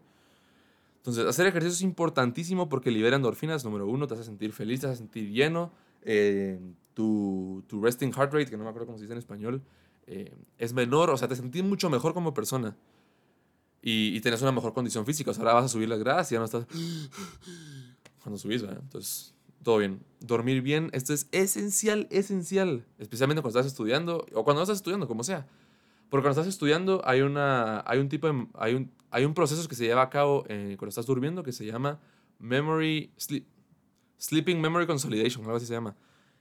Entonces, 0.97 1.25
hacer 1.27 1.47
ejercicio 1.47 1.75
es 1.75 1.83
importantísimo 1.83 2.69
porque 2.69 2.91
libera 2.91 3.17
endorfinas, 3.17 3.65
número 3.65 3.87
uno, 3.87 4.07
te 4.07 4.15
hace 4.15 4.25
sentir 4.25 4.53
feliz, 4.53 4.81
te 4.81 4.89
hace 4.89 4.97
sentir 4.97 5.31
lleno, 5.31 5.71
eh, 6.03 6.59
tu, 6.95 7.65
tu, 7.67 7.81
resting 7.83 8.13
heart 8.13 8.33
rate, 8.33 8.51
que 8.51 8.57
no 8.57 8.65
me 8.65 8.71
acuerdo 8.71 8.87
cómo 8.87 8.99
se 8.99 9.05
dice 9.05 9.13
en 9.13 9.19
español, 9.19 9.63
eh, 10.07 10.35
es 10.57 10.73
menor, 10.73 11.11
o 11.11 11.17
sea, 11.17 11.29
te 11.29 11.37
sentís 11.37 11.63
mucho 11.63 11.91
mejor 11.91 12.15
como 12.15 12.35
persona. 12.35 12.77
Y, 13.83 14.17
y 14.17 14.21
tenés 14.21 14.43
una 14.43 14.53
mejor 14.53 14.73
condición 14.75 15.07
física. 15.07 15.31
O 15.31 15.35
sea, 15.35 15.43
ahora 15.43 15.55
vas 15.55 15.67
a 15.67 15.69
subir 15.69 15.89
las 15.89 16.01
gradas 16.01 16.31
y 16.33 16.35
ya 16.35 16.39
no 16.41 16.47
estás... 16.47 16.67
Cuando 18.23 18.39
subís, 18.39 18.63
¿verdad? 18.63 18.81
Entonces, 18.83 19.35
todo 19.63 19.79
bien. 19.79 20.01
Dormir 20.21 20.63
bien, 20.63 20.91
esto 20.93 21.13
es 21.13 21.29
esencial, 21.31 22.09
esencial. 22.11 22.85
Especialmente 22.99 23.43
cuando 23.43 23.59
estás 23.59 23.71
estudiando 23.71 24.27
o 24.35 24.45
cuando 24.45 24.61
no 24.61 24.63
estás 24.63 24.79
estudiando, 24.79 25.07
como 25.07 25.23
sea. 25.23 25.47
Porque 26.11 26.23
cuando 26.23 26.41
estás 26.41 26.47
estudiando 26.47 27.03
hay, 27.05 27.21
una, 27.21 27.83
hay 27.87 27.99
un 27.99 28.09
tipo 28.09 28.27
de, 28.27 28.47
hay 28.55 28.75
un, 28.75 28.91
hay 29.11 29.25
un 29.25 29.35
proceso 29.35 29.69
que 29.69 29.75
se 29.75 29.85
lleva 29.85 30.03
a 30.03 30.11
cabo 30.11 30.45
eh, 30.49 30.77
cuando 30.79 30.89
estás 30.89 31.07
durmiendo 31.07 31.43
que 31.43 31.53
se 31.53 31.67
llama 31.67 32.01
memory 32.39 33.13
sleep, 33.17 33.47
sleeping 34.19 34.61
memory 34.61 34.87
consolidation, 34.87 35.45
algo 35.45 35.57
así 35.57 35.67
se 35.67 35.75
llama. 35.75 35.97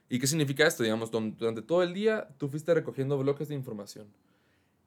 ¿Y 0.10 0.20
qué 0.20 0.28
significa 0.28 0.66
esto? 0.66 0.84
Digamos, 0.84 1.12
durante 1.12 1.62
todo 1.62 1.84
el 1.84 1.94
día 1.94 2.28
tú 2.38 2.48
fuiste 2.48 2.74
recogiendo 2.74 3.18
bloques 3.18 3.48
de 3.48 3.56
información. 3.56 4.08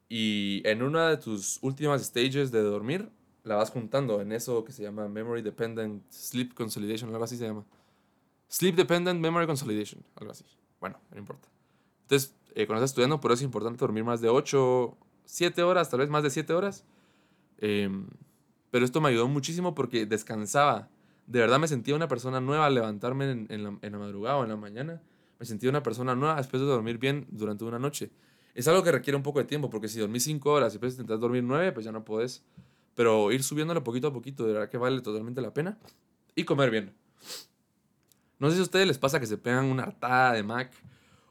Y 0.09 0.63
en 0.65 0.83
una 0.83 1.09
de 1.09 1.17
tus 1.19 1.59
últimas 1.63 2.03
stages 2.03 2.51
de 2.51 2.63
dormir, 2.63 3.11
la 3.45 3.57
vas 3.57 3.71
juntando 3.71 4.21
en 4.21 4.33
eso 4.33 4.65
que 4.65 4.73
se 4.73 4.83
llama 4.83 5.09
Memory 5.09 5.43
Dependent 5.43 6.03
Sleep 6.11 6.55
Consolidation, 6.55 7.11
algo 7.11 7.25
así 7.25 7.37
se 7.37 7.47
llama. 7.47 7.65
Sleep 8.49 8.75
Dependent 8.75 9.21
Memory 9.21 9.47
Consolidation, 9.47 10.03
algo 10.17 10.33
así. 10.33 10.45
Bueno, 10.81 10.99
no 11.13 11.19
importa. 11.19 11.49
Entonces, 12.03 12.35
eh, 12.55 12.67
cuando 12.67 12.85
estás 12.85 12.91
estudiando, 12.91 13.21
por 13.21 13.31
eso 13.31 13.41
es 13.41 13.45
importante 13.45 13.79
dormir 13.79 14.03
más 14.03 14.21
de 14.21 14.29
8, 14.29 14.97
7 15.25 15.63
horas, 15.63 15.89
tal 15.91 16.01
vez 16.01 16.11
más 16.11 16.23
de 16.23 16.31
7 16.31 16.53
horas. 16.53 16.85
Em, 17.59 18.07
pero 18.71 18.85
esto 18.85 19.01
me 19.01 19.11
ayudó 19.11 19.29
muchísimo 19.29 19.75
porque 19.75 20.07
descansaba. 20.07 20.89
De 21.31 21.39
verdad 21.39 21.61
me 21.61 21.69
sentía 21.69 21.95
una 21.95 22.09
persona 22.09 22.41
nueva 22.41 22.67
al 22.67 22.75
levantarme 22.75 23.47
en, 23.49 23.63
la, 23.63 23.99
madrugada 23.99 24.39
o 24.39 24.43
en 24.43 24.49
la 24.49 24.57
mañana. 24.57 25.01
Me 25.39 25.47
sentía 25.47 25.71
una 25.71 25.81
persona 25.81 26.17
nueva 26.17 26.35
después 26.35 26.61
de 26.61 26.67
dormir 26.67 26.99
bien 26.99 27.29
durante 27.31 27.63
una 27.63 27.79
noche. 27.79 28.11
Es 28.53 28.67
algo 28.67 28.83
que 28.83 28.91
requiere 28.91 29.17
un 29.17 29.23
poco 29.23 29.39
de 29.39 29.45
tiempo, 29.45 29.71
porque 29.71 29.87
si 29.87 30.01
dormís 30.01 30.25
5 30.25 30.51
horas 30.51 30.73
y 30.73 30.75
después 30.75 30.95
intentas 30.95 31.21
dormir 31.21 31.45
9, 31.45 31.71
pues 31.71 31.87
ya 31.87 31.93
no 31.93 32.05
podés. 32.05 32.43
Pero 32.97 33.31
ir 33.31 33.45
subiéndolo 33.45 33.85
poquito 33.85 34.09
a 34.09 34.13
poquito, 34.13 34.45
de 34.45 34.55
verdad 34.55 34.69
que 34.69 34.77
vale 34.77 35.01
totalmente 35.03 35.41
la 35.41 35.55
pena. 35.55 35.79
Y 36.35 36.43
comer 36.43 36.69
bien. 36.69 36.97
No 38.41 38.49
sé 38.49 38.57
si 38.57 38.61
a 38.63 38.65
ustedes 38.65 38.89
les 38.89 38.99
pasa 38.99 39.21
que 39.21 39.27
se 39.27 39.39
pegan 39.39 39.67
una 39.67 39.85
hartada 39.85 40.33
de 40.33 40.43
Mac 40.43 40.73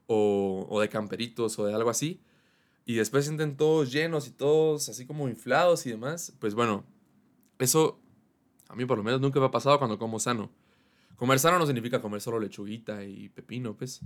o, 0.07 0.65
o 0.69 0.79
de 0.79 0.87
camperitos 0.87 1.59
o 1.59 1.65
de 1.65 1.73
algo 1.73 1.89
así. 1.89 2.21
Y 2.85 2.95
después 2.95 3.25
sienten 3.25 3.57
todos 3.57 3.91
llenos 3.91 4.29
y 4.29 4.31
todos 4.31 4.87
así 4.87 5.05
como 5.05 5.27
inflados 5.27 5.85
y 5.85 5.89
demás. 5.89 6.31
Pues 6.39 6.55
bueno, 6.55 6.85
eso 7.57 7.99
a 8.69 8.75
mí 8.75 8.85
por 8.85 8.97
lo 8.97 9.03
menos 9.03 9.19
nunca 9.19 9.39
me 9.39 9.47
ha 9.47 9.51
pasado 9.51 9.77
cuando 9.77 9.99
como 9.99 10.19
sano. 10.19 10.49
Comer 11.17 11.39
sano 11.39 11.59
no 11.59 11.65
significa 11.65 12.01
comer 12.01 12.21
solo 12.21 12.39
lechuguita 12.39 13.03
y 13.03 13.27
pepino, 13.29 13.75
pues. 13.75 14.01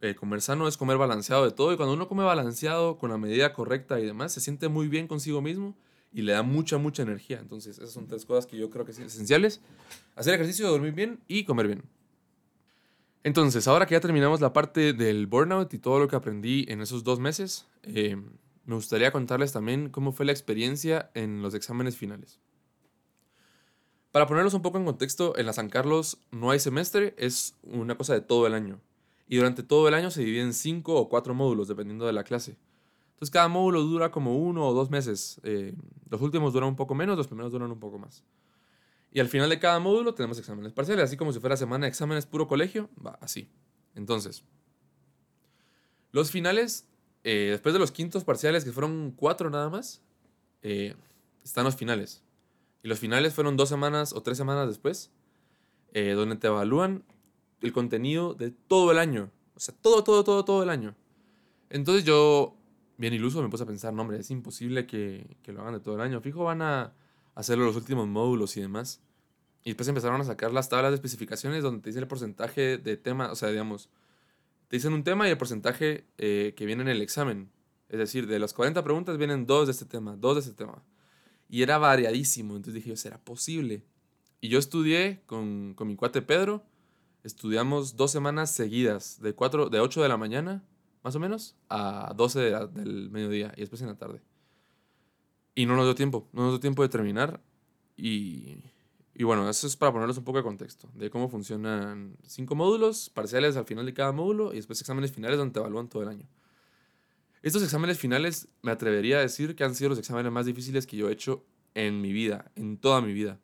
Eh, 0.00 0.14
comer 0.14 0.42
sano 0.42 0.66
es 0.66 0.76
comer 0.76 0.98
balanceado 0.98 1.44
de 1.44 1.52
todo 1.52 1.72
y 1.72 1.76
cuando 1.76 1.94
uno 1.94 2.08
come 2.08 2.24
balanceado 2.24 2.98
con 2.98 3.10
la 3.10 3.18
medida 3.18 3.52
correcta 3.52 4.00
y 4.00 4.04
demás, 4.04 4.32
se 4.32 4.40
siente 4.40 4.68
muy 4.68 4.88
bien 4.88 5.06
consigo 5.06 5.40
mismo 5.40 5.76
y 6.12 6.22
le 6.22 6.32
da 6.32 6.42
mucha, 6.42 6.78
mucha 6.78 7.02
energía. 7.02 7.38
Entonces, 7.40 7.78
esas 7.78 7.92
son 7.92 8.06
tres 8.06 8.24
cosas 8.24 8.46
que 8.46 8.56
yo 8.56 8.70
creo 8.70 8.84
que 8.84 8.92
son 8.92 9.04
esenciales. 9.04 9.60
Hacer 10.16 10.34
ejercicio, 10.34 10.68
dormir 10.68 10.92
bien 10.92 11.20
y 11.28 11.44
comer 11.44 11.68
bien. 11.68 11.82
Entonces, 13.22 13.66
ahora 13.68 13.86
que 13.86 13.94
ya 13.94 14.00
terminamos 14.00 14.40
la 14.40 14.52
parte 14.52 14.92
del 14.92 15.26
burnout 15.26 15.72
y 15.72 15.78
todo 15.78 15.98
lo 15.98 16.08
que 16.08 16.16
aprendí 16.16 16.66
en 16.68 16.80
esos 16.80 17.04
dos 17.04 17.18
meses, 17.18 17.66
eh, 17.82 18.16
me 18.66 18.74
gustaría 18.74 19.12
contarles 19.12 19.52
también 19.52 19.88
cómo 19.88 20.12
fue 20.12 20.26
la 20.26 20.32
experiencia 20.32 21.10
en 21.14 21.42
los 21.42 21.54
exámenes 21.54 21.96
finales. 21.96 22.40
Para 24.14 24.28
ponerlos 24.28 24.54
un 24.54 24.62
poco 24.62 24.78
en 24.78 24.84
contexto, 24.84 25.36
en 25.36 25.44
la 25.44 25.52
San 25.52 25.68
Carlos 25.68 26.18
no 26.30 26.52
hay 26.52 26.60
semestre, 26.60 27.16
es 27.18 27.56
una 27.64 27.96
cosa 27.96 28.14
de 28.14 28.20
todo 28.20 28.46
el 28.46 28.54
año. 28.54 28.80
Y 29.26 29.38
durante 29.38 29.64
todo 29.64 29.88
el 29.88 29.94
año 29.94 30.12
se 30.12 30.20
divide 30.20 30.42
en 30.42 30.54
cinco 30.54 30.94
o 30.94 31.08
cuatro 31.08 31.34
módulos, 31.34 31.66
dependiendo 31.66 32.06
de 32.06 32.12
la 32.12 32.22
clase. 32.22 32.56
Entonces 33.14 33.32
cada 33.32 33.48
módulo 33.48 33.82
dura 33.82 34.12
como 34.12 34.38
uno 34.38 34.68
o 34.68 34.72
dos 34.72 34.88
meses. 34.88 35.40
Eh, 35.42 35.74
los 36.10 36.20
últimos 36.20 36.52
duran 36.52 36.68
un 36.68 36.76
poco 36.76 36.94
menos, 36.94 37.16
los 37.16 37.26
primeros 37.26 37.50
duran 37.50 37.72
un 37.72 37.80
poco 37.80 37.98
más. 37.98 38.22
Y 39.10 39.18
al 39.18 39.26
final 39.26 39.50
de 39.50 39.58
cada 39.58 39.80
módulo 39.80 40.14
tenemos 40.14 40.38
exámenes 40.38 40.72
parciales, 40.72 41.06
así 41.06 41.16
como 41.16 41.32
si 41.32 41.40
fuera 41.40 41.56
semana 41.56 41.86
de 41.86 41.88
exámenes 41.88 42.24
puro 42.24 42.46
colegio, 42.46 42.90
va 43.04 43.18
así. 43.20 43.50
Entonces, 43.96 44.44
los 46.12 46.30
finales, 46.30 46.86
eh, 47.24 47.48
después 47.50 47.72
de 47.72 47.80
los 47.80 47.90
quintos 47.90 48.22
parciales, 48.22 48.64
que 48.64 48.70
fueron 48.70 49.10
cuatro 49.10 49.50
nada 49.50 49.70
más, 49.70 50.02
eh, 50.62 50.94
están 51.42 51.64
los 51.64 51.74
finales. 51.74 52.23
Y 52.84 52.88
los 52.88 52.98
finales 52.98 53.32
fueron 53.32 53.56
dos 53.56 53.70
semanas 53.70 54.12
o 54.12 54.22
tres 54.22 54.36
semanas 54.36 54.68
después, 54.68 55.10
eh, 55.94 56.12
donde 56.12 56.36
te 56.36 56.48
evalúan 56.48 57.02
el 57.62 57.72
contenido 57.72 58.34
de 58.34 58.50
todo 58.50 58.92
el 58.92 58.98
año. 58.98 59.30
O 59.54 59.60
sea, 59.60 59.74
todo, 59.80 60.04
todo, 60.04 60.22
todo, 60.22 60.44
todo 60.44 60.62
el 60.62 60.68
año. 60.68 60.94
Entonces 61.70 62.04
yo, 62.04 62.54
bien 62.98 63.14
iluso, 63.14 63.42
me 63.42 63.48
puse 63.48 63.62
a 63.62 63.66
pensar, 63.66 63.94
no, 63.94 64.02
hombre, 64.02 64.18
es 64.18 64.30
imposible 64.30 64.86
que, 64.86 65.38
que 65.42 65.54
lo 65.54 65.62
hagan 65.62 65.72
de 65.72 65.80
todo 65.80 65.94
el 65.94 66.02
año. 66.02 66.20
Fijo, 66.20 66.44
van 66.44 66.60
a 66.60 66.92
hacerlo 67.34 67.64
los 67.64 67.74
últimos 67.74 68.06
módulos 68.06 68.54
y 68.58 68.60
demás. 68.60 69.00
Y 69.62 69.70
después 69.70 69.88
empezaron 69.88 70.20
a 70.20 70.24
sacar 70.24 70.52
las 70.52 70.68
tablas 70.68 70.90
de 70.90 70.96
especificaciones 70.96 71.62
donde 71.62 71.80
te 71.80 71.88
dicen 71.88 72.02
el 72.02 72.08
porcentaje 72.08 72.76
de 72.76 72.98
tema, 72.98 73.32
o 73.32 73.34
sea, 73.34 73.48
digamos, 73.48 73.88
te 74.68 74.76
dicen 74.76 74.92
un 74.92 75.04
tema 75.04 75.26
y 75.26 75.30
el 75.30 75.38
porcentaje 75.38 76.04
eh, 76.18 76.52
que 76.54 76.66
viene 76.66 76.82
en 76.82 76.88
el 76.88 77.00
examen. 77.00 77.50
Es 77.88 77.98
decir, 77.98 78.26
de 78.26 78.38
las 78.38 78.52
40 78.52 78.84
preguntas 78.84 79.16
vienen 79.16 79.46
dos 79.46 79.68
de 79.68 79.72
este 79.72 79.86
tema, 79.86 80.16
dos 80.16 80.34
de 80.34 80.40
este 80.40 80.52
tema. 80.52 80.82
Y 81.54 81.62
era 81.62 81.78
variadísimo, 81.78 82.56
entonces 82.56 82.74
dije 82.74 82.88
yo, 82.88 82.96
¿será 82.96 83.16
posible? 83.16 83.84
Y 84.40 84.48
yo 84.48 84.58
estudié 84.58 85.22
con, 85.24 85.74
con 85.74 85.86
mi 85.86 85.94
cuate 85.94 86.20
Pedro, 86.20 86.64
estudiamos 87.22 87.94
dos 87.94 88.10
semanas 88.10 88.50
seguidas, 88.50 89.20
de, 89.22 89.36
cuatro, 89.36 89.68
de 89.70 89.78
8 89.78 90.02
de 90.02 90.08
la 90.08 90.16
mañana, 90.16 90.64
más 91.04 91.14
o 91.14 91.20
menos, 91.20 91.54
a 91.68 92.12
12 92.16 92.40
del 92.72 93.08
mediodía 93.12 93.52
y 93.56 93.60
después 93.60 93.80
en 93.82 93.86
la 93.86 93.96
tarde. 93.96 94.20
Y 95.54 95.66
no 95.66 95.76
nos 95.76 95.84
dio 95.84 95.94
tiempo, 95.94 96.28
no 96.32 96.42
nos 96.42 96.54
dio 96.54 96.58
tiempo 96.58 96.82
de 96.82 96.88
terminar. 96.88 97.40
Y, 97.96 98.56
y 99.14 99.22
bueno, 99.22 99.48
eso 99.48 99.68
es 99.68 99.76
para 99.76 99.92
ponerles 99.92 100.18
un 100.18 100.24
poco 100.24 100.38
de 100.38 100.44
contexto 100.44 100.90
de 100.94 101.08
cómo 101.08 101.28
funcionan 101.28 102.16
cinco 102.26 102.56
módulos, 102.56 103.10
parciales 103.10 103.56
al 103.56 103.64
final 103.64 103.86
de 103.86 103.94
cada 103.94 104.10
módulo 104.10 104.52
y 104.52 104.56
después 104.56 104.80
exámenes 104.80 105.12
finales 105.12 105.38
donde 105.38 105.52
te 105.52 105.60
evalúan 105.60 105.88
todo 105.88 106.02
el 106.02 106.08
año. 106.08 106.26
Estos 107.44 107.62
exámenes 107.62 107.98
finales 107.98 108.48
me 108.62 108.70
atrevería 108.72 109.18
a 109.18 109.20
decir 109.20 109.54
que 109.54 109.64
han 109.64 109.74
sido 109.74 109.90
los 109.90 109.98
exámenes 109.98 110.32
más 110.32 110.46
difíciles 110.46 110.86
que 110.86 110.96
yo 110.96 111.10
he 111.10 111.12
hecho 111.12 111.44
en 111.74 112.00
mi 112.00 112.10
vida, 112.10 112.50
en 112.56 112.78
toda 112.78 113.02
mi 113.02 113.12
vida. 113.12 113.38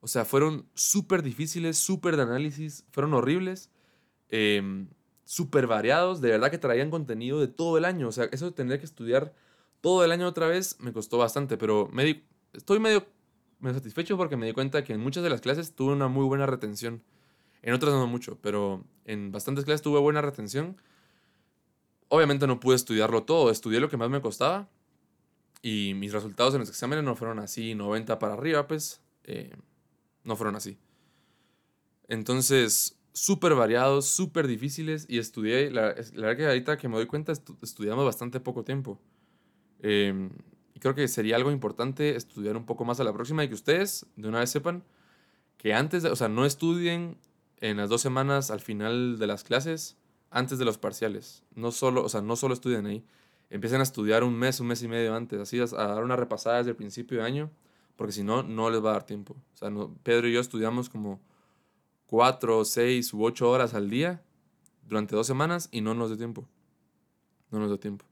O 0.00 0.08
sea, 0.08 0.26
fueron 0.26 0.68
súper 0.74 1.22
difíciles, 1.22 1.78
súper 1.78 2.16
de 2.16 2.24
análisis, 2.24 2.84
fueron 2.90 3.14
horribles, 3.14 3.70
eh, 4.28 4.86
súper 5.24 5.66
variados, 5.66 6.20
de 6.20 6.28
verdad 6.28 6.50
que 6.50 6.58
traían 6.58 6.90
contenido 6.90 7.40
de 7.40 7.48
todo 7.48 7.78
el 7.78 7.86
año. 7.86 8.08
O 8.08 8.12
sea, 8.12 8.28
eso 8.30 8.44
de 8.44 8.52
tener 8.52 8.78
que 8.78 8.84
estudiar 8.84 9.32
todo 9.80 10.04
el 10.04 10.12
año 10.12 10.26
otra 10.28 10.46
vez 10.46 10.78
me 10.78 10.92
costó 10.92 11.16
bastante, 11.16 11.56
pero 11.56 11.90
estoy 12.52 12.78
medio, 12.78 13.06
medio 13.58 13.78
satisfecho 13.78 14.18
porque 14.18 14.36
me 14.36 14.44
di 14.44 14.52
cuenta 14.52 14.84
que 14.84 14.92
en 14.92 15.00
muchas 15.00 15.22
de 15.22 15.30
las 15.30 15.40
clases 15.40 15.74
tuve 15.74 15.94
una 15.94 16.08
muy 16.08 16.26
buena 16.26 16.44
retención. 16.44 17.02
En 17.62 17.72
otras 17.72 17.94
no 17.94 18.06
mucho, 18.06 18.36
pero 18.42 18.84
en 19.06 19.32
bastantes 19.32 19.64
clases 19.64 19.80
tuve 19.80 19.98
buena 19.98 20.20
retención. 20.20 20.76
Obviamente 22.08 22.46
no 22.46 22.60
pude 22.60 22.76
estudiarlo 22.76 23.24
todo, 23.24 23.50
estudié 23.50 23.80
lo 23.80 23.88
que 23.88 23.96
más 23.96 24.10
me 24.10 24.20
costaba 24.20 24.68
y 25.62 25.94
mis 25.94 26.12
resultados 26.12 26.54
en 26.54 26.60
los 26.60 26.68
exámenes 26.68 27.04
no 27.04 27.16
fueron 27.16 27.38
así 27.38 27.74
90 27.74 28.18
para 28.18 28.34
arriba, 28.34 28.66
pues 28.66 29.00
eh, 29.24 29.54
no 30.24 30.36
fueron 30.36 30.56
así. 30.56 30.78
Entonces, 32.06 32.98
súper 33.12 33.54
variados, 33.54 34.06
súper 34.06 34.46
difíciles 34.46 35.04
y 35.08 35.18
estudié, 35.18 35.70
la, 35.70 35.94
la, 36.14 36.26
verdad 36.26 36.36
que 36.36 36.46
ahorita 36.46 36.76
que 36.76 36.88
me 36.88 36.96
doy 36.96 37.06
cuenta, 37.06 37.32
estudiamos 37.32 38.04
bastante 38.04 38.40
poco 38.40 38.64
tiempo. 38.64 39.00
Eh, 39.80 40.30
y 40.74 40.80
creo 40.80 40.94
que 40.94 41.08
sería 41.08 41.36
algo 41.36 41.50
importante 41.50 42.16
estudiar 42.16 42.56
un 42.56 42.64
poco 42.64 42.84
más 42.84 43.00
a 43.00 43.04
la 43.04 43.12
próxima 43.12 43.44
y 43.44 43.48
que 43.48 43.54
ustedes 43.54 44.06
de 44.16 44.28
una 44.28 44.40
vez 44.40 44.50
sepan 44.50 44.84
que 45.56 45.74
antes, 45.74 46.04
de, 46.04 46.10
o 46.10 46.16
sea, 46.16 46.28
no 46.28 46.46
estudien 46.46 47.18
en 47.60 47.76
las 47.78 47.88
dos 47.88 48.00
semanas 48.00 48.50
al 48.52 48.60
final 48.60 49.18
de 49.18 49.26
las 49.26 49.42
clases, 49.42 49.96
antes 50.30 50.58
de 50.58 50.64
los 50.64 50.78
parciales. 50.78 51.42
No 51.54 51.72
solo, 51.72 52.04
o 52.04 52.08
sea, 52.08 52.20
no 52.22 52.36
solo 52.36 52.54
estudien 52.54 52.86
ahí. 52.86 53.04
Empiecen 53.50 53.80
a 53.80 53.82
estudiar 53.82 54.24
un 54.24 54.34
mes, 54.34 54.60
un 54.60 54.66
mes 54.66 54.82
y 54.82 54.88
medio 54.88 55.14
antes, 55.14 55.40
así 55.40 55.58
a 55.58 55.66
dar 55.66 56.04
una 56.04 56.16
repasada 56.16 56.58
desde 56.58 56.70
el 56.70 56.76
principio 56.76 57.18
de 57.18 57.24
año, 57.24 57.50
porque 57.96 58.12
si 58.12 58.22
no, 58.22 58.42
no 58.42 58.68
les 58.70 58.84
va 58.84 58.90
a 58.90 58.92
dar 58.94 59.06
tiempo. 59.06 59.36
O 59.54 59.56
sea, 59.56 59.70
Pedro 60.02 60.28
y 60.28 60.34
yo 60.34 60.40
estudiamos 60.40 60.88
como 60.90 61.20
cuatro, 62.06 62.64
seis 62.64 63.12
u 63.14 63.24
ocho 63.24 63.50
horas 63.50 63.74
al 63.74 63.88
día 63.88 64.22
durante 64.86 65.16
dos 65.16 65.26
semanas 65.26 65.68
y 65.72 65.80
no 65.80 65.94
nos 65.94 66.08
dio 66.08 66.18
tiempo. 66.18 66.46
No 67.50 67.58
nos 67.58 67.68
dio 67.68 67.78
tiempo. 67.78 68.04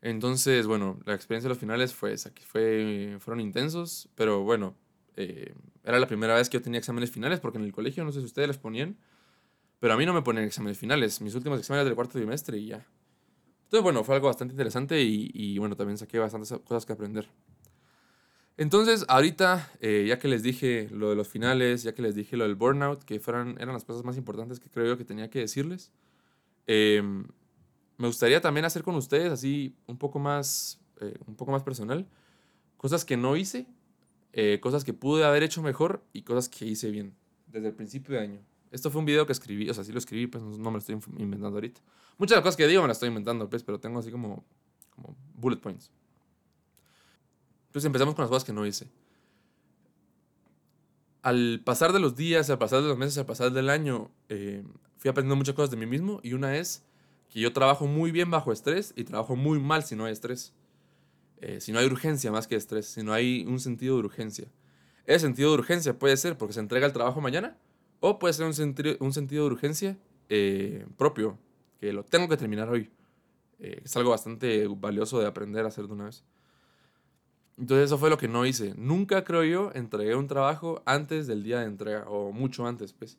Entonces, 0.00 0.66
bueno, 0.66 0.98
la 1.06 1.14
experiencia 1.14 1.48
de 1.48 1.54
los 1.54 1.58
finales 1.58 1.94
fue 1.94 2.12
esa, 2.12 2.32
que 2.32 2.42
fue, 2.42 3.16
fueron 3.20 3.40
intensos, 3.40 4.08
pero 4.14 4.42
bueno, 4.42 4.74
eh, 5.16 5.54
era 5.82 5.98
la 5.98 6.06
primera 6.06 6.34
vez 6.34 6.50
que 6.50 6.58
yo 6.58 6.62
tenía 6.62 6.78
exámenes 6.78 7.10
finales, 7.10 7.40
porque 7.40 7.58
en 7.58 7.64
el 7.64 7.72
colegio, 7.72 8.04
no 8.04 8.12
sé 8.12 8.20
si 8.20 8.26
ustedes 8.26 8.48
les 8.48 8.58
ponían, 8.58 8.98
pero 9.84 9.92
a 9.92 9.96
mí 9.98 10.06
no 10.06 10.14
me 10.14 10.22
ponen 10.22 10.44
exámenes 10.44 10.78
finales, 10.78 11.20
mis 11.20 11.34
últimos 11.34 11.58
exámenes 11.58 11.84
del 11.84 11.94
cuarto 11.94 12.14
trimestre 12.14 12.56
y 12.56 12.68
ya. 12.68 12.86
Entonces, 13.64 13.82
bueno, 13.82 14.02
fue 14.02 14.14
algo 14.14 14.28
bastante 14.28 14.52
interesante 14.54 15.02
y, 15.02 15.58
bueno, 15.58 15.76
también 15.76 15.98
saqué 15.98 16.18
bastantes 16.18 16.54
cosas 16.64 16.86
que 16.86 16.94
aprender. 16.94 17.28
Entonces, 18.56 19.04
ahorita, 19.08 19.70
eh, 19.80 20.06
ya 20.08 20.18
que 20.18 20.26
les 20.26 20.42
dije 20.42 20.88
lo 20.90 21.10
de 21.10 21.16
los 21.16 21.28
finales, 21.28 21.82
ya 21.82 21.92
que 21.92 22.00
les 22.00 22.14
dije 22.14 22.34
lo 22.38 22.44
del 22.44 22.54
burnout, 22.54 23.04
que 23.04 23.20
fueran, 23.20 23.58
eran 23.60 23.74
las 23.74 23.84
cosas 23.84 24.06
más 24.06 24.16
importantes 24.16 24.58
que 24.58 24.70
creo 24.70 24.86
yo 24.86 24.96
que 24.96 25.04
tenía 25.04 25.28
que 25.28 25.40
decirles, 25.40 25.92
eh, 26.66 27.02
me 27.98 28.06
gustaría 28.06 28.40
también 28.40 28.64
hacer 28.64 28.84
con 28.84 28.94
ustedes, 28.94 29.30
así 29.30 29.76
un 29.86 29.98
poco 29.98 30.18
más, 30.18 30.80
eh, 31.02 31.18
un 31.26 31.36
poco 31.36 31.52
más 31.52 31.62
personal, 31.62 32.08
cosas 32.78 33.04
que 33.04 33.18
no 33.18 33.36
hice, 33.36 33.66
eh, 34.32 34.60
cosas 34.62 34.82
que 34.82 34.94
pude 34.94 35.26
haber 35.26 35.42
hecho 35.42 35.60
mejor 35.60 36.02
y 36.14 36.22
cosas 36.22 36.48
que 36.48 36.64
hice 36.64 36.90
bien 36.90 37.14
desde 37.48 37.68
el 37.68 37.74
principio 37.74 38.14
de 38.14 38.22
año. 38.22 38.53
Esto 38.74 38.90
fue 38.90 38.98
un 38.98 39.04
video 39.04 39.24
que 39.24 39.32
escribí, 39.32 39.70
o 39.70 39.72
sea, 39.72 39.84
sí 39.84 39.92
lo 39.92 39.98
escribí, 39.98 40.26
pues 40.26 40.42
no 40.42 40.58
me 40.58 40.72
lo 40.72 40.78
estoy 40.78 40.98
inventando 41.16 41.56
ahorita. 41.58 41.80
Muchas 42.18 42.30
de 42.30 42.36
las 42.38 42.42
cosas 42.42 42.56
que 42.56 42.66
digo 42.66 42.82
me 42.82 42.88
las 42.88 42.96
estoy 42.96 43.08
inventando, 43.08 43.48
pues, 43.48 43.62
pero 43.62 43.78
tengo 43.78 44.00
así 44.00 44.10
como, 44.10 44.44
como 44.90 45.16
bullet 45.34 45.58
points. 45.58 45.92
Entonces 47.68 47.86
empezamos 47.86 48.16
con 48.16 48.24
las 48.24 48.30
cosas 48.30 48.42
que 48.42 48.52
no 48.52 48.66
hice. 48.66 48.90
Al 51.22 51.62
pasar 51.64 51.92
de 51.92 52.00
los 52.00 52.16
días, 52.16 52.50
al 52.50 52.58
pasar 52.58 52.82
de 52.82 52.88
los 52.88 52.98
meses, 52.98 53.16
al 53.16 53.26
pasar 53.26 53.52
del 53.52 53.70
año, 53.70 54.10
eh, 54.28 54.64
fui 54.96 55.08
aprendiendo 55.08 55.36
muchas 55.36 55.54
cosas 55.54 55.70
de 55.70 55.76
mí 55.76 55.86
mismo 55.86 56.18
y 56.24 56.32
una 56.32 56.56
es 56.56 56.82
que 57.30 57.38
yo 57.38 57.52
trabajo 57.52 57.86
muy 57.86 58.10
bien 58.10 58.28
bajo 58.28 58.50
estrés 58.50 58.92
y 58.96 59.04
trabajo 59.04 59.36
muy 59.36 59.60
mal 59.60 59.84
si 59.84 59.94
no 59.94 60.06
hay 60.06 60.12
estrés. 60.12 60.52
Eh, 61.40 61.60
si 61.60 61.70
no 61.70 61.78
hay 61.78 61.86
urgencia 61.86 62.32
más 62.32 62.48
que 62.48 62.56
estrés, 62.56 62.86
si 62.86 63.04
no 63.04 63.12
hay 63.12 63.44
un 63.46 63.60
sentido 63.60 63.94
de 63.94 64.00
urgencia. 64.00 64.48
Ese 65.06 65.20
sentido 65.20 65.50
de 65.50 65.58
urgencia 65.58 65.96
puede 65.96 66.16
ser 66.16 66.36
porque 66.36 66.54
se 66.54 66.60
entrega 66.60 66.86
el 66.86 66.92
trabajo 66.92 67.20
mañana 67.20 67.56
o 68.06 68.18
puede 68.18 68.34
ser 68.34 68.44
un, 68.44 68.52
sentido, 68.52 68.96
un 69.00 69.14
sentido 69.14 69.46
de 69.46 69.54
urgencia 69.54 69.96
eh, 70.28 70.84
propio, 70.98 71.38
que 71.80 71.90
lo 71.90 72.04
tengo 72.04 72.28
que 72.28 72.36
terminar 72.36 72.68
hoy. 72.68 72.90
es 73.58 73.96
algo 73.96 74.10
bastante 74.10 74.66
valioso 74.68 75.18
de 75.20 75.26
aprender 75.26 75.64
a 75.64 75.68
hacer 75.68 75.86
de 75.86 75.94
una 75.94 76.04
vez. 76.04 76.22
Entonces 77.56 77.86
eso 77.86 77.96
fue 77.96 78.10
lo 78.10 78.18
que 78.18 78.28
no 78.28 78.44
hice. 78.44 78.74
Nunca, 78.76 79.24
creo 79.24 79.42
yo, 79.42 79.70
entregué 79.72 80.16
un 80.16 80.28
trabajo 80.28 80.82
antes 80.84 81.26
del 81.26 81.42
día 81.44 81.60
de 81.60 81.64
entrega, 81.64 82.04
o 82.06 82.30
mucho 82.30 82.66
antes, 82.66 82.92
pues. 82.92 83.16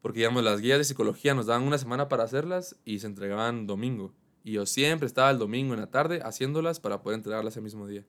Porque, 0.00 0.20
digamos, 0.20 0.42
las 0.42 0.62
guías 0.62 0.78
de 0.78 0.84
psicología 0.84 1.34
nos 1.34 1.44
daban 1.44 1.64
una 1.64 1.76
semana 1.76 2.08
para 2.08 2.24
hacerlas 2.24 2.74
y 2.86 3.00
se 3.00 3.08
entregaban 3.08 3.66
domingo. 3.66 4.14
Y 4.44 4.52
yo 4.52 4.64
siempre 4.64 5.06
estaba 5.06 5.30
el 5.30 5.38
domingo 5.38 5.74
en 5.74 5.80
la 5.80 5.90
tarde 5.90 6.22
haciéndolas 6.24 6.80
para 6.80 7.02
poder 7.02 7.18
entregarlas 7.18 7.54
el 7.58 7.64
mismo 7.64 7.86
día. 7.86 8.06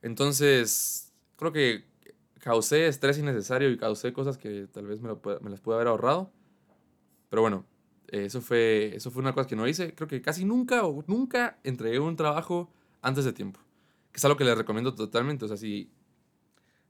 Entonces, 0.00 1.12
creo 1.34 1.52
que 1.52 1.91
causé 2.42 2.86
estrés 2.86 3.18
innecesario 3.18 3.70
y 3.70 3.78
causé 3.78 4.12
cosas 4.12 4.36
que 4.36 4.66
tal 4.66 4.86
vez 4.86 5.00
me, 5.00 5.10
las 5.50 5.60
pude 5.60 5.76
haber 5.76 5.86
ahorrado. 5.86 6.30
Pero 7.30 7.42
bueno, 7.42 7.64
eso 8.08 8.42
fue, 8.42 8.94
eso 8.94 9.10
fue 9.10 9.22
una 9.22 9.32
cosa 9.32 9.48
que 9.48 9.56
no 9.56 9.66
hice. 9.66 9.94
Creo 9.94 10.08
que 10.08 10.20
casi 10.20 10.44
nunca 10.44 10.84
o 10.84 11.02
nunca 11.06 11.58
entregué 11.64 11.98
un 11.98 12.16
trabajo 12.16 12.70
antes 13.00 13.24
de 13.24 13.32
tiempo 13.32 13.60
que 14.12 14.18
es 14.18 14.24
algo 14.24 14.36
que 14.36 14.44
les 14.44 14.56
recomiendo 14.56 14.94
totalmente. 14.94 15.46
O 15.46 15.48
sea, 15.48 15.56
si, 15.56 15.90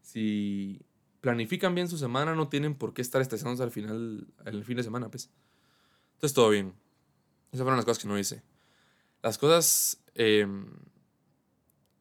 si 0.00 0.80
planifican 1.21 1.75
bien 1.75 1.88
su 1.88 1.97
semana, 1.97 2.35
no 2.35 2.49
tienen 2.49 2.75
por 2.75 2.92
qué 2.92 3.00
estar 3.00 3.23
estresándose 3.23 3.62
al 3.62 3.71
final, 3.71 4.26
el 4.44 4.64
fin 4.64 4.76
de 4.76 4.82
semana, 4.82 5.09
pues. 5.09 5.30
Entonces, 6.14 6.35
todo 6.35 6.50
bien. 6.50 6.75
Esas 7.52 7.62
fueron 7.62 7.76
las 7.76 7.85
cosas 7.85 8.02
que 8.02 8.09
no 8.09 8.18
hice. 8.18 8.42
Las 9.23 9.38
cosas 9.38 10.02
em, 10.14 10.66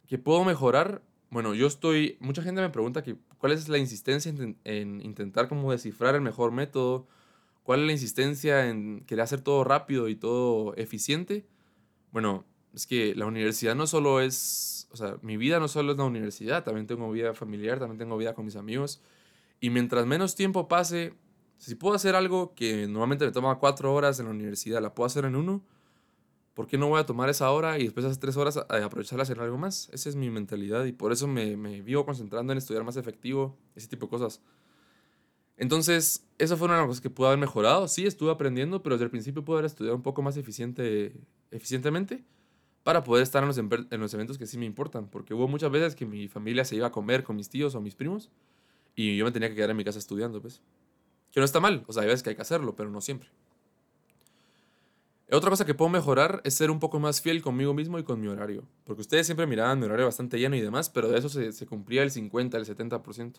que 0.08 0.17
puedo 0.17 0.43
mejorar, 0.43 1.03
bueno, 1.32 1.56
yo 1.56 1.66
estoy, 1.66 2.18
mucha 2.20 2.44
gente 2.44 2.62
me 2.62 2.70
pregunta 2.70 3.04
que, 3.04 3.16
cuál 3.38 3.54
es 3.54 3.70
la 3.70 3.78
insistencia 3.78 4.30
en, 4.30 4.58
en, 4.66 5.02
intentar 5.02 5.48
como 5.48 5.72
descifrar 5.72 6.14
el 6.14 6.22
mejor 6.22 6.52
método, 6.52 7.08
cuál 7.64 7.80
es 7.80 7.86
la 7.86 7.92
insistencia 7.94 8.68
en 8.70 9.06
querer 9.06 9.24
hacer 9.24 9.42
todo 9.42 9.64
rápido 9.64 10.10
y 10.10 10.16
todo 10.16 10.76
eficiente. 10.76 11.48
Bueno, 12.12 12.46
es 12.74 12.86
que 12.86 13.16
la 13.16 13.26
universidad 13.26 13.76
no 13.76 13.88
solo 13.88 14.20
es, 14.20 14.90
o 14.92 14.98
sea, 14.98 15.18
mi 15.22 15.38
vida 15.38 15.60
no 15.60 15.70
solo 15.70 15.94
es 15.94 15.98
la 15.98 16.04
universidad, 16.04 16.66
también 16.66 16.86
tengo 16.86 17.10
vida 17.10 17.34
familiar, 17.34 17.80
también 17.80 17.98
tengo 17.98 18.18
vida 18.18 18.34
con 18.34 18.44
mis 18.44 18.58
amigos. 18.58 19.02
Y 19.62 19.70
mientras 19.70 20.06
menos 20.06 20.36
tiempo 20.36 20.68
pase, 20.68 21.14
si 21.58 21.76
puedo 21.76 21.96
hacer 21.96 22.16
algo 22.16 22.54
que 22.56 22.88
normalmente 22.88 23.26
me 23.26 23.32
toma 23.32 23.58
cuatro 23.58 23.94
horas 23.94 24.20
en 24.20 24.26
la 24.26 24.32
universidad, 24.32 24.82
la 24.82 24.94
puedo 24.94 25.08
hacer 25.08 25.24
en 25.24 25.38
uno, 25.38 25.64
¿por 26.53 26.67
qué 26.67 26.77
no 26.77 26.88
voy 26.88 27.00
a 27.00 27.05
tomar 27.05 27.29
esa 27.29 27.50
hora 27.51 27.79
y 27.79 27.84
después 27.84 28.05
esas 28.05 28.20
tres 28.20 28.38
horas 28.38 28.58
a 28.58 28.86
aprovecharla 28.86 29.22
a 29.22 29.24
hacer 29.24 29.39
algo 29.39 29.58
más? 29.58 29.89
Esa 29.93 30.10
es 30.10 30.15
mi 30.15 30.29
mentalidad 30.29 30.86
y 30.86 30.91
por 30.91 31.12
eso 31.12 31.27
me, 31.27 31.58
me 31.58 31.81
vivo 31.81 32.05
concentrando 32.05 32.51
en 32.51 32.58
estudiar 32.58 32.84
más 32.84 32.98
efectivo, 32.98 33.57
ese 33.75 33.87
tipo 33.87 34.07
de 34.07 34.09
cosas. 34.09 34.42
Entonces, 35.57 36.27
eso 36.40 36.57
fue 36.57 36.66
una 36.66 36.75
de 36.75 36.81
las 36.81 36.87
cosas 36.87 37.01
que 37.01 37.09
pude 37.11 37.27
haber 37.27 37.40
mejorado. 37.40 37.87
Sí, 37.87 38.07
estuve 38.07 38.31
aprendiendo, 38.31 38.81
pero 38.81 38.96
desde 38.96 39.05
el 39.05 39.11
principio 39.11 39.46
pude 39.46 39.57
haber 39.57 39.66
estudiado 39.66 39.96
un 39.96 40.01
poco 40.01 40.22
más 40.24 40.35
eficiente, 40.35 41.14
eficientemente 41.51 42.24
para 42.83 43.03
poder 43.03 43.22
estar 43.22 43.44
en 43.44 43.48
los, 43.48 43.57
en 43.57 44.00
los 44.00 44.14
eventos 44.14 44.37
que 44.40 44.48
sí 44.48 44.57
me 44.57 44.66
importan. 44.66 45.07
Porque 45.07 45.33
hubo 45.33 45.48
muchas 45.48 45.72
veces 45.72 45.96
que 45.96 46.05
mi 46.05 46.27
familia 46.27 46.66
se 46.66 46.75
iba 46.75 46.87
a 46.87 46.92
comer 46.92 47.24
con 47.24 47.35
mis 47.35 47.50
tíos 47.50 47.75
o 47.75 47.81
mis 47.81 47.96
primos 47.96 48.31
y 48.96 49.18
yo 49.18 49.25
me 49.25 49.31
tenía 49.31 49.50
que 49.50 49.55
quedar 49.55 49.70
en 49.70 49.77
mi 49.77 49.83
casa 49.83 50.00
estudiando, 50.00 50.42
pues. 50.42 50.61
Que 51.31 51.40
no 51.40 51.46
está 51.46 51.59
mal, 51.59 51.83
o 51.87 51.94
sea, 51.94 52.01
hay 52.01 52.07
veces 52.07 52.24
que 52.24 52.31
hay 52.31 52.35
que 52.35 52.42
hacerlo, 52.42 52.75
pero 52.75 52.90
no 52.90 53.00
siempre. 53.00 53.29
Otra 55.31 55.50
cosa 55.50 55.65
que 55.65 55.74
puedo 55.74 55.89
mejorar 55.89 56.41
es 56.44 56.55
ser 56.55 56.72
un 56.72 56.79
poco 56.79 57.00
más 57.00 57.22
fiel 57.22 57.41
conmigo 57.41 57.74
mismo 57.74 57.98
y 57.98 58.03
con 58.03 58.20
mi 58.20 58.27
horario. 58.27 58.63
Porque 58.83 59.01
ustedes 59.01 59.25
siempre 59.25 59.48
miraban 59.48 59.79
mi 59.79 59.85
horario 59.85 60.05
bastante 60.05 60.37
lleno 60.37 60.55
y 60.55 60.61
demás, 60.61 60.89
pero 60.89 61.09
de 61.09 61.17
eso 61.17 61.29
se, 61.29 61.65
cumplía 61.65 62.03
el 62.03 62.11
50, 62.11 62.57
el 62.57 62.65
70%. 62.65 63.35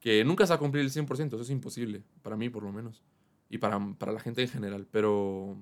Que 0.00 0.24
nunca 0.24 0.46
se 0.46 0.50
va 0.50 0.56
a 0.56 0.58
cumplir 0.58 0.84
el 0.84 0.90
100%, 0.90 1.26
eso 1.34 1.42
es 1.42 1.50
imposible, 1.50 2.02
para 2.22 2.36
mí 2.36 2.50
por 2.50 2.62
lo 2.62 2.72
menos. 2.72 3.02
Y 3.48 3.58
para, 3.58 3.80
para 3.98 4.12
la 4.12 4.20
gente 4.20 4.42
en 4.42 4.48
general. 4.48 4.86
Pero 4.90 5.56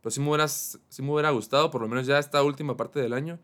pero 0.00 0.10
sí 0.10 0.20
me, 0.20 0.28
hubiera, 0.28 0.48
sí 0.48 1.02
me 1.02 1.12
hubiera 1.12 1.30
gustado, 1.30 1.70
por 1.70 1.80
lo 1.80 1.88
menos 1.88 2.06
ya 2.06 2.18
esta 2.18 2.42
última 2.42 2.76
parte 2.76 3.00
del 3.00 3.12
año, 3.12 3.38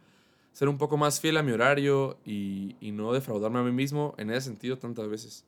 ser 0.52 0.68
un 0.68 0.78
poco 0.78 0.96
más 0.96 1.20
fiel 1.20 1.36
a 1.36 1.42
mi 1.42 1.52
horario 1.52 2.18
y, 2.24 2.76
no 2.92 3.12
defraudarme 3.12 3.58
a 3.58 3.62
mí 3.62 3.72
mismo 3.72 4.14
en 4.18 4.30
ese 4.30 4.42
sentido 4.42 4.78
tantas 4.78 5.08
veces. 5.08 5.44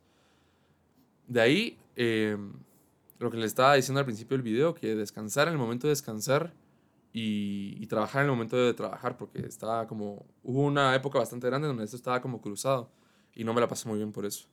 De 1.29 1.41
ahí, 1.41 1.79
em, 1.95 2.53
lo 3.19 3.31
que 3.31 3.37
les 3.37 3.47
estaba 3.47 3.75
diciendo 3.75 4.01
al 4.01 4.05
principio 4.05 4.37
del 4.37 4.43
video, 4.43 4.75
que 4.75 4.95
descansar 4.95 5.49
en 5.49 5.55
el 5.55 5.59
momento 5.59 5.87
de 5.87 5.93
descansar 5.93 6.53
y, 7.13 7.87
trabajar 7.87 8.23
en 8.23 8.27
el 8.27 8.33
momento 8.33 8.57
de 8.57 8.75
trabajar, 8.75 9.17
porque 9.17 9.47
estaba 9.47 9.87
como, 9.87 10.27
hubo 10.43 10.63
una 10.63 10.95
época 10.95 11.19
bastante 11.19 11.47
grande 11.47 11.69
donde 11.69 11.85
esto 11.85 11.97
estaba 11.97 12.21
como 12.21 12.43
cruzado 12.43 12.91
y 13.35 13.45
no 13.45 13.55
me 13.55 13.61
la 13.61 13.69
pasé 13.69 13.89
muy 13.89 13.99
bien 13.99 14.13
por 14.13 14.27
eso. 14.27 14.49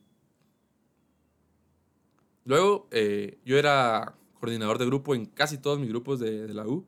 Luego, 2.44 2.88
eh, 2.90 3.38
yo 3.44 3.58
era 3.58 4.16
coordinador 4.34 4.78
de 4.78 4.86
grupo 4.86 5.14
en 5.14 5.26
casi 5.26 5.58
todos 5.58 5.78
mis 5.78 5.88
grupos 5.88 6.20
de, 6.20 6.52
la 6.54 6.66
U. 6.66 6.86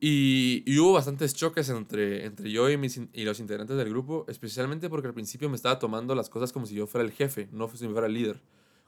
Y, 0.00 0.78
hubo 0.78 0.92
bastantes 0.92 1.34
choques 1.34 1.68
entre, 1.70 2.24
entre 2.26 2.50
yo 2.50 2.70
y, 2.70 2.76
mis, 2.76 3.00
y 3.12 3.24
los 3.24 3.40
integrantes 3.40 3.76
del 3.76 3.88
grupo, 3.88 4.24
especialmente 4.28 4.88
porque 4.88 5.08
al 5.08 5.14
principio 5.14 5.48
me 5.48 5.56
estaba 5.56 5.78
tomando 5.80 6.14
las 6.14 6.28
cosas 6.28 6.52
como 6.52 6.66
si 6.66 6.74
yo 6.74 6.86
fuera 6.86 7.04
el 7.04 7.12
jefe, 7.12 7.48
no 7.50 7.68
si 7.68 7.84
yo 7.84 7.90
fuera 7.90 8.06
el 8.06 8.14
líder, 8.14 8.40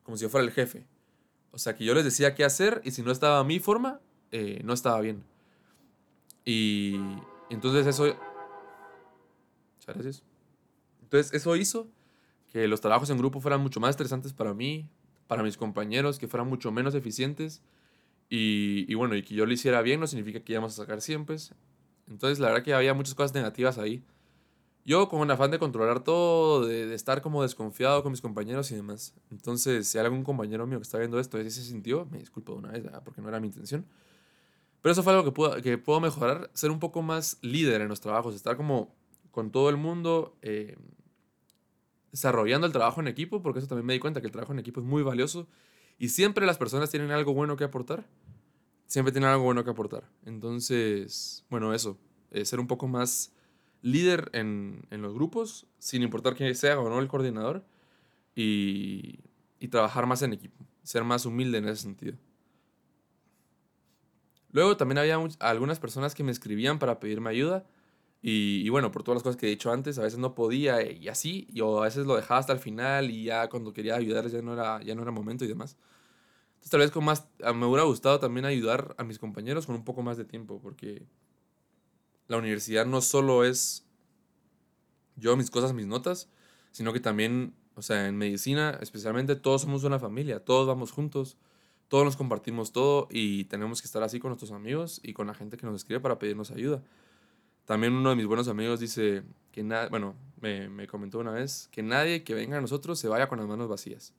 como 0.05 0.17
si 0.17 0.23
yo 0.23 0.29
fuera 0.29 0.47
el 0.47 0.53
jefe. 0.53 0.87
O 1.53 1.59
sea, 1.59 1.75
que 1.75 1.85
yo 1.85 1.95
les 1.95 2.05
decía 2.05 2.35
qué 2.35 2.45
hacer 2.45 2.81
y 2.85 2.93
si 2.93 3.03
no 3.03 3.11
estaba 3.11 3.41
a 3.41 3.45
mi 3.45 3.59
forma, 3.59 4.01
eh, 4.31 4.61
no 4.65 4.73
estaba 4.73 5.01
bien. 5.01 5.25
Y 6.45 6.97
entonces 7.51 7.87
eso... 7.87 8.05
Muchas 9.77 9.95
gracias. 9.95 10.23
Entonces 11.03 11.35
eso 11.35 11.57
hizo 11.57 11.89
que 12.53 12.69
los 12.69 12.81
trabajos 12.81 13.11
en 13.11 13.19
grupo 13.19 13.41
fueran 13.41 13.61
mucho 13.61 13.81
más 13.81 13.91
estresantes 13.91 14.33
para 14.33 14.55
mí, 14.55 14.89
para 15.27 15.43
mis 15.43 15.57
compañeros, 15.57 16.19
que 16.19 16.29
fueran 16.29 16.49
mucho 16.49 16.71
menos 16.73 16.95
eficientes. 16.95 17.63
Y, 18.29 18.95
bueno, 18.95 19.17
y 19.17 19.25
que 19.25 19.35
yo 19.35 19.45
lo 19.45 19.53
hiciera 19.53 19.83
bien 19.83 19.99
no 19.99 20.07
significa 20.07 20.41
que 20.41 20.53
íbamos 20.53 20.75
a 20.75 20.83
sacar 20.83 21.01
siempre. 21.01 21.37
Entonces, 22.09 22.39
la 22.39 22.49
verdad 22.49 22.63
que 22.63 22.75
había 22.75 22.95
muchas 22.95 23.15
cosas 23.15 23.35
negativas 23.35 23.77
ahí. 23.77 24.05
Yo 24.85 25.09
con 25.09 25.21
un 25.21 25.31
afán 25.31 25.51
de 25.51 25.59
controlar 25.59 26.03
todo, 26.03 26.67
de, 26.67 26.95
estar 26.95 27.21
como 27.23 27.43
desconfiado 27.43 28.03
con 28.03 28.13
mis 28.13 28.21
compañeros 28.21 28.71
y 28.73 28.77
demás. 28.77 29.15
Entonces, 29.31 29.87
si 29.87 29.99
hay 29.99 30.05
algún 30.05 30.25
compañero 30.25 30.67
mío 30.67 30.79
que 30.79 30.85
está 30.85 30.99
viendo 30.99 31.21
esto 31.21 31.41
y 31.41 31.51
se 31.51 31.63
sintió, 31.63 32.07
me 32.11 32.19
disculpo 32.19 32.53
de 32.55 32.59
una 32.59 32.71
vez, 32.71 32.85
porque 33.05 33.21
no 33.21 33.29
era 33.29 33.41
mi 33.41 33.49
intención. 33.49 33.87
Pero 34.81 34.93
eso 34.93 35.03
fue 35.03 35.13
algo 35.13 35.25
que 35.25 35.33
puedo, 35.33 35.61
que 35.61 35.77
puedo 35.79 36.01
mejorar, 36.01 36.51
ser 36.55 36.71
un 36.71 36.79
poco 36.79 37.03
más 37.03 37.39
líder 37.43 37.83
en 37.83 37.89
los 37.89 38.01
trabajos, 38.01 38.35
estar 38.35 38.57
como 38.57 38.95
con 39.31 39.51
todo 39.51 39.69
el 39.69 39.77
mundo, 39.77 40.37
eh, 40.43 40.77
desarrollando 42.11 42.67
el 42.67 42.73
trabajo 42.73 43.01
en 43.01 43.09
equipo, 43.09 43.43
porque 43.43 43.59
eso 43.59 43.69
también 43.69 43.87
me 43.87 43.93
di 43.93 44.01
cuenta 44.01 44.21
que 44.21 44.27
el 44.27 44.33
trabajo 44.33 44.53
en 44.53 44.59
equipo 44.59 44.81
es 44.81 44.87
muy 44.87 45.03
valioso 45.03 45.47
y 45.99 46.09
siempre 46.09 46.47
las 46.47 46.57
personas 46.57 46.91
tienen 46.91 47.11
algo 47.11 47.35
bueno 47.35 47.57
que 47.57 47.65
aportar. 47.65 48.07
Siempre 48.87 49.13
tienen 49.13 49.31
algo 49.31 49.45
bueno 49.45 49.63
que 49.63 49.71
aportar. 49.71 50.03
Entonces, 50.25 51.45
bueno, 51.51 51.75
eso, 51.75 51.99
eh, 52.31 52.45
ser 52.45 52.59
un 52.59 52.67
poco 52.67 52.89
más 52.89 53.33
líder 53.83 54.31
en, 54.33 54.87
en, 54.91 55.03
los 55.03 55.15
grupos, 55.15 55.67
sin 55.79 56.03
importar 56.03 56.35
quién 56.35 56.55
sea 56.55 56.79
o 56.79 56.89
no 56.89 56.99
el 56.99 57.09
coordinador, 57.09 57.65
y, 58.35 59.21
y 59.59 59.69
trabajar 59.69 60.07
más 60.07 60.23
en 60.23 60.33
equipo, 60.33 60.65
ser 60.83 61.05
más 61.05 61.27
humilde 61.27 61.59
en 61.59 61.69
ese 61.69 61.83
sentido. 61.83 62.17
Luego 64.53 64.77
también 64.77 64.99
había 64.99 65.19
algunas 65.39 65.79
personas 65.79 66.15
que 66.15 66.25
me 66.25 66.33
escribían 66.33 66.79
para 66.79 66.99
pedirme 66.99 67.31
ayuda 67.31 67.65
y, 68.23 68.69
bueno, 68.69 68.93
por 68.93 69.03
todas 69.03 69.17
las 69.17 69.23
cosas 69.23 69.37
que 69.39 69.47
he 69.47 69.51
dicho 69.51 69.73
antes, 69.73 69.99
a 69.99 70.03
veces 70.03 70.19
no 70.19 70.35
podía 70.35 70.83
y 70.91 71.09
así, 71.09 71.47
y 71.51 71.63
a 71.63 71.81
veces 71.81 72.05
lo 72.05 72.17
dejaba 72.17 72.41
hasta 72.41 72.53
el 72.53 72.59
final 72.59 73.11
y 73.11 73.25
ya 73.25 73.49
cuando 73.49 73.73
quería 73.73 73.97
ayudar 73.97 74.27
ya 74.29 74.43
no 74.43 74.53
era, 74.53 74.83
ya 74.83 74.95
no 74.95 75.03
era 75.03 75.11
momento 75.11 75.45
y 75.45 75.49
demás. 75.49 75.77
Entonces 76.55 76.71
tal 76.71 76.81
vez 76.81 76.91
con 76.91 77.05
más, 77.05 77.29
ah, 77.43 77.55
me 77.55 77.65
hubiera 77.67 77.85
gustado 77.85 78.21
también 78.21 78.45
ayudar 78.45 78.95
a 78.99 79.05
mis 79.05 79.19
compañeros 79.19 79.67
con 79.67 79.75
un 79.77 79.85
poco 79.85 80.03
más 80.03 80.19
de 80.19 80.27
tiempo, 80.27 80.61
porque 80.61 81.07
la 82.31 82.37
universidad 82.37 82.87
no 82.87 83.01
solo 83.01 83.45
es 83.45 83.85
yo, 85.17 85.37
mis 85.37 85.51
cosas, 85.51 85.75
mis 85.75 85.87
notas, 85.87 86.29
sino 86.71 86.93
que 86.93 87.01
también, 87.01 87.55
o 87.75 87.83
sea, 87.83 88.07
en 88.07 88.17
medicina 88.17 88.79
especialmente, 88.81 89.35
todos 89.35 89.63
somos 89.63 89.83
una 89.83 89.99
familia, 89.99 90.39
todos 90.45 90.69
vamos 90.69 90.93
juntos, 90.93 91.37
todos 91.89 92.05
nos 92.05 92.17
compartimos 92.17 92.71
todo 92.71 93.09
y 93.11 93.47
tenemos 93.47 93.83
que 93.83 93.87
estar 93.87 94.05
así 94.05 94.21
con 94.21 94.29
nuestros 94.29 94.53
amigos 94.53 95.01
y 95.03 95.13
con 95.13 95.27
la 95.27 95.35
gente 95.35 95.57
que 95.57 95.67
nos 95.67 95.75
escribe 95.75 95.99
para 95.99 96.21
pedirnos 96.21 96.53
ayuda. 96.53 96.85
También 97.65 97.95
uno 97.95 98.11
de 98.11 98.17
mis 98.17 98.27
buenos 98.27 98.47
amigos 98.47 98.79
dice 98.79 99.25
que 99.51 99.65
nada, 99.65 99.89
bueno, 99.89 100.15
me, 100.41 100.69
me, 100.69 100.87
comentó 100.87 101.19
una 101.19 101.33
vez 101.33 101.69
que 101.73 101.83
nadie 101.83 102.23
que 102.23 102.35
venga 102.35 102.59
a 102.59 102.61
nosotros 102.61 103.01
se 103.01 103.09
vaya 103.09 103.29
con 103.29 103.39
las 103.39 103.49
manos 103.49 103.69
vacías. 103.69 104.15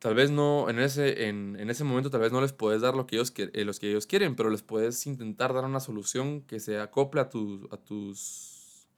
Tal 0.00 0.14
vez 0.14 0.30
no, 0.30 0.70
en 0.70 0.78
ese, 0.78 1.28
en, 1.28 1.56
en 1.60 1.68
ese 1.68 1.84
momento 1.84 2.10
tal 2.10 2.22
vez 2.22 2.32
no 2.32 2.40
les 2.40 2.54
puedes 2.54 2.80
dar 2.80 2.96
lo 2.96 3.06
que 3.06 3.16
ellos, 3.16 3.32
eh, 3.36 3.64
los 3.64 3.78
que 3.78 3.90
ellos 3.90 4.06
quieren, 4.06 4.34
pero 4.34 4.48
les 4.50 4.62
puedes 4.62 5.06
intentar 5.06 5.52
dar 5.52 5.64
una 5.64 5.78
solución 5.78 6.40
que 6.40 6.58
se 6.58 6.80
acople 6.80 7.20
a, 7.20 7.28
tu, 7.28 7.68
a 7.70 7.76
tus, 7.76 8.88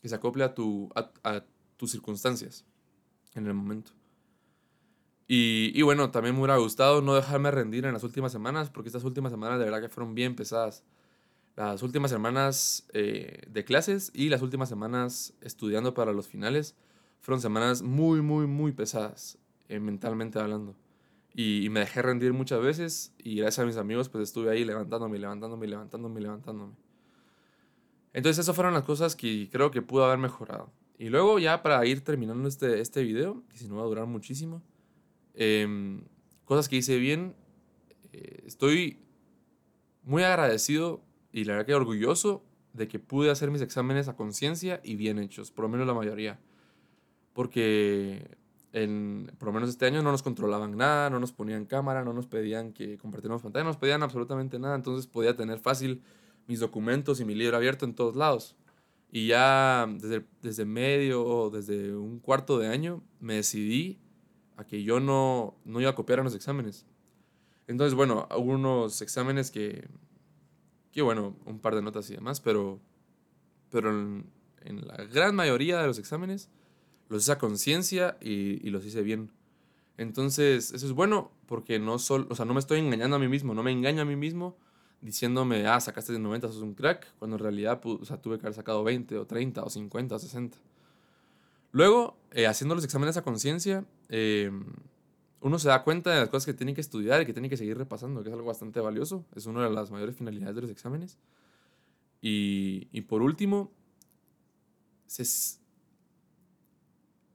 que 0.00 0.08
se 0.08 0.14
acople 0.14 0.44
a, 0.44 0.54
tu, 0.54 0.88
a, 0.94 1.44
tus 1.76 1.90
circunstancias 1.90 2.64
en 3.34 3.46
el 3.48 3.54
momento. 3.54 3.90
Y, 5.26 5.72
y, 5.74 5.82
bueno, 5.82 6.12
también 6.12 6.36
me 6.36 6.40
hubiera 6.42 6.56
gustado 6.58 7.02
no 7.02 7.16
dejarme 7.16 7.50
rendir 7.50 7.84
en 7.84 7.92
las 7.92 8.04
últimas 8.04 8.30
semanas, 8.30 8.70
porque 8.70 8.88
estas 8.88 9.02
últimas 9.02 9.32
semanas 9.32 9.58
de 9.58 9.64
verdad 9.64 9.80
que 9.80 9.88
fueron 9.88 10.14
bien 10.14 10.36
pesadas 10.36 10.84
las 11.56 11.82
últimas 11.82 12.10
semanas 12.10 12.86
eh, 12.92 13.42
de 13.48 13.64
clases 13.64 14.10
y 14.14 14.28
las 14.28 14.42
últimas 14.42 14.68
semanas 14.68 15.32
estudiando 15.40 15.94
para 15.94 16.12
los 16.12 16.28
finales 16.28 16.76
fueron 17.20 17.40
semanas 17.40 17.80
muy, 17.82 18.20
muy, 18.20 18.46
muy 18.46 18.72
pesadas, 18.72 19.38
eh, 19.68 19.80
mentalmente 19.80 20.38
hablando. 20.38 20.76
Y, 21.34 21.68
me 21.68 21.80
dejé 21.80 22.00
rendir 22.00 22.32
muchas 22.32 22.62
veces 22.62 23.14
y 23.18 23.36
gracias 23.36 23.62
a 23.62 23.66
mis 23.66 23.76
amigos 23.76 24.08
pues 24.08 24.24
estuve 24.24 24.50
ahí 24.50 24.64
levantándome, 24.64 25.18
levantándome, 25.18 25.66
levantándome, 25.66 26.20
levantándome. 26.20 26.74
Entonces 28.14 28.44
esas 28.44 28.56
fueron 28.56 28.72
las 28.72 28.84
cosas 28.84 29.14
que 29.14 29.48
creo 29.52 29.70
que 29.70 29.82
pudo 29.82 30.06
haber 30.06 30.18
mejorado. 30.18 30.72
Y 30.98 31.10
luego 31.10 31.38
ya 31.38 31.62
para 31.62 31.84
ir 31.84 32.00
terminando 32.00 32.48
este, 32.48 32.80
este 32.80 33.02
video, 33.02 33.42
que 33.50 33.58
si 33.58 33.68
no 33.68 33.76
va 33.76 33.82
a 33.82 33.86
durar 33.86 34.06
muchísimo, 34.06 34.62
em, 35.34 36.04
cosas 36.46 36.70
que 36.70 36.76
hice 36.76 36.96
bien, 36.98 37.34
eh, 38.12 38.44
estoy 38.46 38.98
muy 40.04 40.22
agradecido 40.22 41.02
y 41.32 41.44
la 41.44 41.52
verdad 41.52 41.66
que 41.66 41.74
orgulloso 41.74 42.42
de 42.72 42.88
que 42.88 42.98
pude 42.98 43.30
hacer 43.30 43.50
mis 43.50 43.60
exámenes 43.60 44.08
a 44.08 44.16
conciencia 44.16 44.80
y 44.82 44.96
bien 44.96 45.18
hechos, 45.18 45.50
por 45.50 45.64
lo 45.64 45.68
menos 45.68 45.86
la 45.86 45.92
mayoría. 45.92 46.38
Porque 47.34 48.38
en, 48.76 49.32
por 49.38 49.48
lo 49.48 49.52
menos 49.52 49.68
este 49.68 49.86
año 49.86 50.02
no 50.02 50.12
nos 50.12 50.22
controlaban 50.22 50.76
nada, 50.76 51.10
no 51.10 51.18
nos 51.18 51.32
ponían 51.32 51.64
cámara, 51.64 52.04
no 52.04 52.12
nos 52.12 52.26
pedían 52.26 52.72
que 52.72 52.98
compartiéramos 52.98 53.42
pantalla, 53.42 53.64
no 53.64 53.70
nos 53.70 53.76
pedían 53.76 54.02
absolutamente 54.02 54.58
nada, 54.58 54.76
entonces 54.76 55.06
podía 55.06 55.34
tener 55.36 55.58
fácil 55.58 56.02
mis 56.46 56.60
documentos 56.60 57.20
y 57.20 57.24
mi 57.24 57.34
libro 57.34 57.56
abierto 57.56 57.84
en 57.84 57.94
todos 57.94 58.16
lados. 58.16 58.56
Y 59.10 59.28
ya 59.28 59.86
desde, 59.88 60.26
desde 60.42 60.64
medio 60.64 61.24
o 61.24 61.50
desde 61.50 61.94
un 61.94 62.20
cuarto 62.20 62.58
de 62.58 62.68
año 62.68 63.02
me 63.18 63.34
decidí 63.34 63.98
a 64.56 64.64
que 64.64 64.82
yo 64.82 65.00
no, 65.00 65.56
no 65.64 65.80
iba 65.80 65.90
a 65.90 65.94
copiar 65.94 66.20
en 66.20 66.26
los 66.26 66.34
exámenes. 66.34 66.86
Entonces, 67.66 67.94
bueno, 67.94 68.28
hubo 68.36 68.52
unos 68.52 69.02
exámenes 69.02 69.50
que 69.50 69.88
que 70.96 71.02
bueno, 71.02 71.36
un 71.44 71.58
par 71.60 71.74
de 71.74 71.82
notas 71.82 72.08
y 72.08 72.14
demás, 72.14 72.40
pero, 72.40 72.80
pero 73.68 73.90
en, 73.90 74.32
la 74.64 75.04
gran 75.04 75.36
mayoría 75.36 75.78
de 75.82 75.86
los 75.86 75.98
exámenes 75.98 76.48
los 77.08 77.22
hice 77.22 77.32
a 77.32 77.38
conciencia 77.38 78.16
y, 78.20 78.68
los 78.70 78.84
hice 78.84 79.02
bien. 79.02 79.30
Entonces, 79.96 80.72
eso 80.72 80.86
es 80.86 80.92
bueno 80.92 81.30
porque 81.46 81.78
no, 81.78 81.98
solo, 81.98 82.26
o 82.30 82.34
sea, 82.34 82.44
no 82.44 82.54
me 82.54 82.60
estoy 82.60 82.80
engañando 82.80 83.16
a 83.16 83.18
mí 83.18 83.28
mismo, 83.28 83.54
no 83.54 83.62
me 83.62 83.72
engaño 83.72 84.02
a 84.02 84.04
mí 84.04 84.16
mismo 84.16 84.56
diciéndome, 85.00 85.66
ah, 85.66 85.80
sacaste 85.80 86.12
de 86.12 86.18
90, 86.18 86.48
sos 86.48 86.62
un 86.62 86.74
crack, 86.74 87.14
cuando 87.18 87.36
en 87.36 87.42
realidad 87.42 87.80
o 87.84 88.04
sea, 88.04 88.20
tuve 88.20 88.38
que 88.38 88.46
haber 88.46 88.54
sacado 88.54 88.82
20 88.82 89.18
o 89.18 89.26
30 89.26 89.62
o 89.62 89.70
50 89.70 90.14
o 90.14 90.18
60. 90.18 90.58
Luego, 91.72 92.16
eh, 92.32 92.46
haciendo 92.46 92.74
los 92.74 92.84
exámenes 92.84 93.16
a 93.16 93.22
conciencia, 93.22 93.84
eh, 94.08 94.50
uno 95.40 95.58
se 95.58 95.68
da 95.68 95.84
cuenta 95.84 96.10
de 96.10 96.20
las 96.20 96.28
cosas 96.28 96.46
que 96.46 96.54
tiene 96.54 96.74
que 96.74 96.80
estudiar 96.80 97.22
y 97.22 97.26
que 97.26 97.32
tiene 97.32 97.48
que 97.48 97.56
seguir 97.56 97.76
repasando, 97.78 98.22
que 98.22 98.30
es 98.30 98.34
algo 98.34 98.48
bastante 98.48 98.80
valioso. 98.80 99.24
Es 99.34 99.46
una 99.46 99.62
de 99.62 99.70
las 99.70 99.90
mayores 99.90 100.16
finalidades 100.16 100.56
de 100.56 100.62
los 100.62 100.70
exámenes. 100.70 101.18
Y, 102.20 102.88
y 102.92 103.02
por 103.02 103.22
último, 103.22 103.70
es 105.06 105.60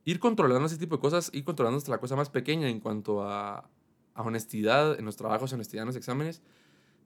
ir 0.06 0.20
controlando 0.20 0.66
ese 0.66 0.78
tipo 0.78 0.96
de 0.98 1.02
cosas, 1.02 1.30
ir 1.34 1.44
controlando 1.44 1.78
hasta 1.78 1.92
la 1.92 2.00
cosa 2.00 2.16
más 2.16 2.30
pequeña 2.30 2.70
en 2.70 2.80
cuanto 2.80 3.24
a, 3.24 3.70
a 4.14 4.22
honestidad 4.24 5.00
en 5.00 5.06
los 5.06 5.16
trabajos, 5.16 5.54
honestidad 5.54 5.84
en 5.84 5.88
los 5.88 5.96
exámenes, 5.96 6.42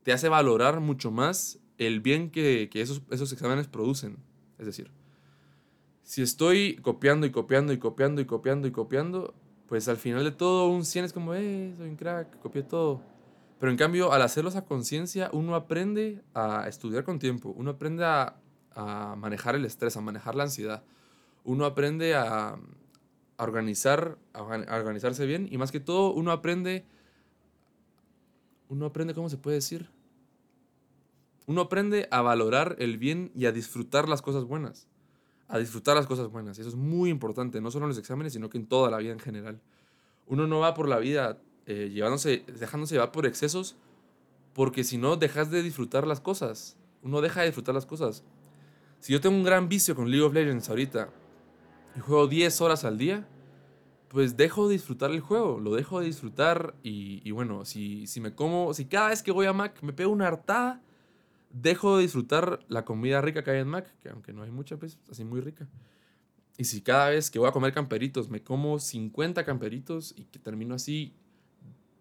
te 0.03 0.13
hace 0.13 0.29
valorar 0.29 0.79
mucho 0.79 1.12
más 1.12 1.60
el 1.77 1.99
bien 1.99 2.29
que, 2.29 2.69
que 2.71 2.81
esos, 2.81 3.01
esos 3.10 3.31
exámenes 3.34 3.67
producen. 3.67 4.17
Es 4.58 4.65
decir, 4.65 4.91
si 6.03 6.21
estoy 6.21 6.77
copiando 6.77 7.25
y 7.25 7.31
copiando 7.31 7.73
y 7.73 7.79
copiando 7.79 8.21
y 8.21 8.25
copiando 8.25 8.67
y 8.67 8.71
copiando, 8.71 9.34
pues 9.67 9.88
al 9.88 9.97
final 9.97 10.23
de 10.23 10.31
todo 10.31 10.67
un 10.69 10.86
100 10.86 11.05
es 11.05 11.13
como, 11.13 11.34
eh, 11.34 11.73
soy 11.77 11.89
un 11.89 11.95
crack, 11.95 12.39
copié 12.39 12.63
todo. 12.63 13.01
Pero 13.60 13.71
en 13.71 13.77
cambio, 13.77 14.12
al 14.12 14.21
hacerlos 14.21 14.55
a 14.55 14.65
conciencia, 14.65 15.29
uno 15.34 15.55
aprende 15.55 16.21
a 16.34 16.67
estudiar 16.67 17.03
con 17.03 17.19
tiempo, 17.19 17.53
uno 17.58 17.71
aprende 17.71 18.05
a, 18.05 18.36
a, 18.71 19.15
manejar 19.15 19.55
el 19.55 19.65
estrés, 19.65 19.97
a 19.97 20.01
manejar 20.01 20.36
la 20.36 20.43
ansiedad, 20.43 20.84
uno 21.43 21.65
aprende 21.65 22.15
a, 22.15 22.60
a 23.37 23.43
organizar, 23.43 24.17
organizarse 24.33 25.25
bien 25.25 25.47
y 25.51 25.57
más 25.57 25.71
que 25.71 25.79
todo, 25.79 26.11
uno 26.13 26.31
aprende, 26.31 26.85
uno 28.69 28.85
aprende, 28.85 29.13
¿cómo 29.13 29.29
se 29.29 29.37
puede 29.37 29.57
decir? 29.57 29.89
Uno 31.47 31.61
aprende 31.61 32.07
a 32.11 32.21
valorar 32.21 32.75
el 32.79 32.97
bien 32.97 33.31
y 33.35 33.45
a 33.45 33.51
disfrutar 33.51 34.09
las 34.09 34.21
cosas 34.21 34.45
buenas 34.45 34.87
a 35.47 35.59
disfrutar 35.59 35.95
las 35.95 36.07
cosas 36.07 36.29
buenas. 36.29 36.57
Eso 36.57 36.69
es 36.69 36.75
muy 36.75 37.09
importante, 37.09 37.61
no 37.61 37.71
solo 37.71 37.85
en 37.85 37.89
los 37.89 37.97
exámenes, 37.97 38.33
sino 38.33 38.49
que 38.49 38.57
en 38.57 38.67
toda 38.67 38.89
la 38.89 38.97
vida 38.97 39.11
en 39.13 39.19
general. 39.19 39.61
Uno 40.27 40.47
no 40.47 40.59
va 40.59 40.73
por 40.73 40.87
la 40.87 40.97
vida 40.97 41.39
eh, 41.65 41.91
llevándose, 41.93 42.43
dejándose 42.59 42.95
llevar 42.95 43.11
por 43.11 43.25
excesos, 43.25 43.75
porque 44.53 44.83
si 44.83 44.97
no, 44.97 45.17
dejas 45.17 45.51
de 45.51 45.61
disfrutar 45.61 46.07
las 46.07 46.19
cosas. 46.19 46.77
Uno 47.03 47.21
deja 47.21 47.41
de 47.41 47.47
disfrutar 47.47 47.75
las 47.75 47.85
cosas. 47.85 48.23
Si 48.99 49.13
yo 49.13 49.21
tengo 49.21 49.35
un 49.35 49.43
gran 49.43 49.69
vicio 49.69 49.95
con 49.95 50.09
League 50.09 50.25
of 50.25 50.33
Legends 50.33 50.69
ahorita 50.69 51.09
y 51.95 51.99
juego 51.99 52.27
10 52.27 52.62
horas 52.62 52.84
al 52.84 52.97
día, 52.97 53.27
pues 54.10 54.38
dejo 54.38 54.67
de 54.67 54.73
disfrutar 54.73 55.12
el 55.12 55.19
juego, 55.19 55.60
lo 55.60 55.75
dejo 55.75 55.99
de 55.99 56.05
disfrutar 56.05 56.75
y, 56.84 57.29
bueno, 57.31 57.65
si, 57.65 58.08
si 58.08 58.21
me 58.21 58.34
como, 58.34 58.73
si 58.73 58.86
cada 58.86 59.10
vez 59.10 59.23
que 59.23 59.31
voy 59.31 59.45
a 59.45 59.53
Mac 59.53 59.81
me 59.81 59.93
pego 59.93 60.12
una 60.12 60.27
hartada, 60.27 60.81
dejo 61.51 61.97
de 61.97 62.03
disfrutar 62.03 62.60
la 62.67 62.86
comida 62.86 63.21
rica 63.21 63.43
que 63.43 63.51
hay 63.51 63.60
en 63.60 63.67
Mac, 63.67 63.93
que 64.01 64.10
aunque 64.10 64.34
no 64.34 64.43
hay 64.43 64.51
mucha, 64.51 64.77
pues 64.77 64.99
así 65.10 65.23
muy 65.23 65.41
rica. 65.41 65.67
Y 66.58 66.65
si 66.65 66.81
cada 66.81 67.10
vez 67.10 67.29
que 67.29 67.39
voy 67.39 67.49
a 67.49 67.51
comer 67.51 67.73
camperitos 67.73 68.29
me 68.29 68.41
como 68.41 68.79
50 68.79 69.43
camperitos 69.43 70.13
y 70.15 70.25
que 70.25 70.39
termino 70.39 70.75
así, 70.75 71.13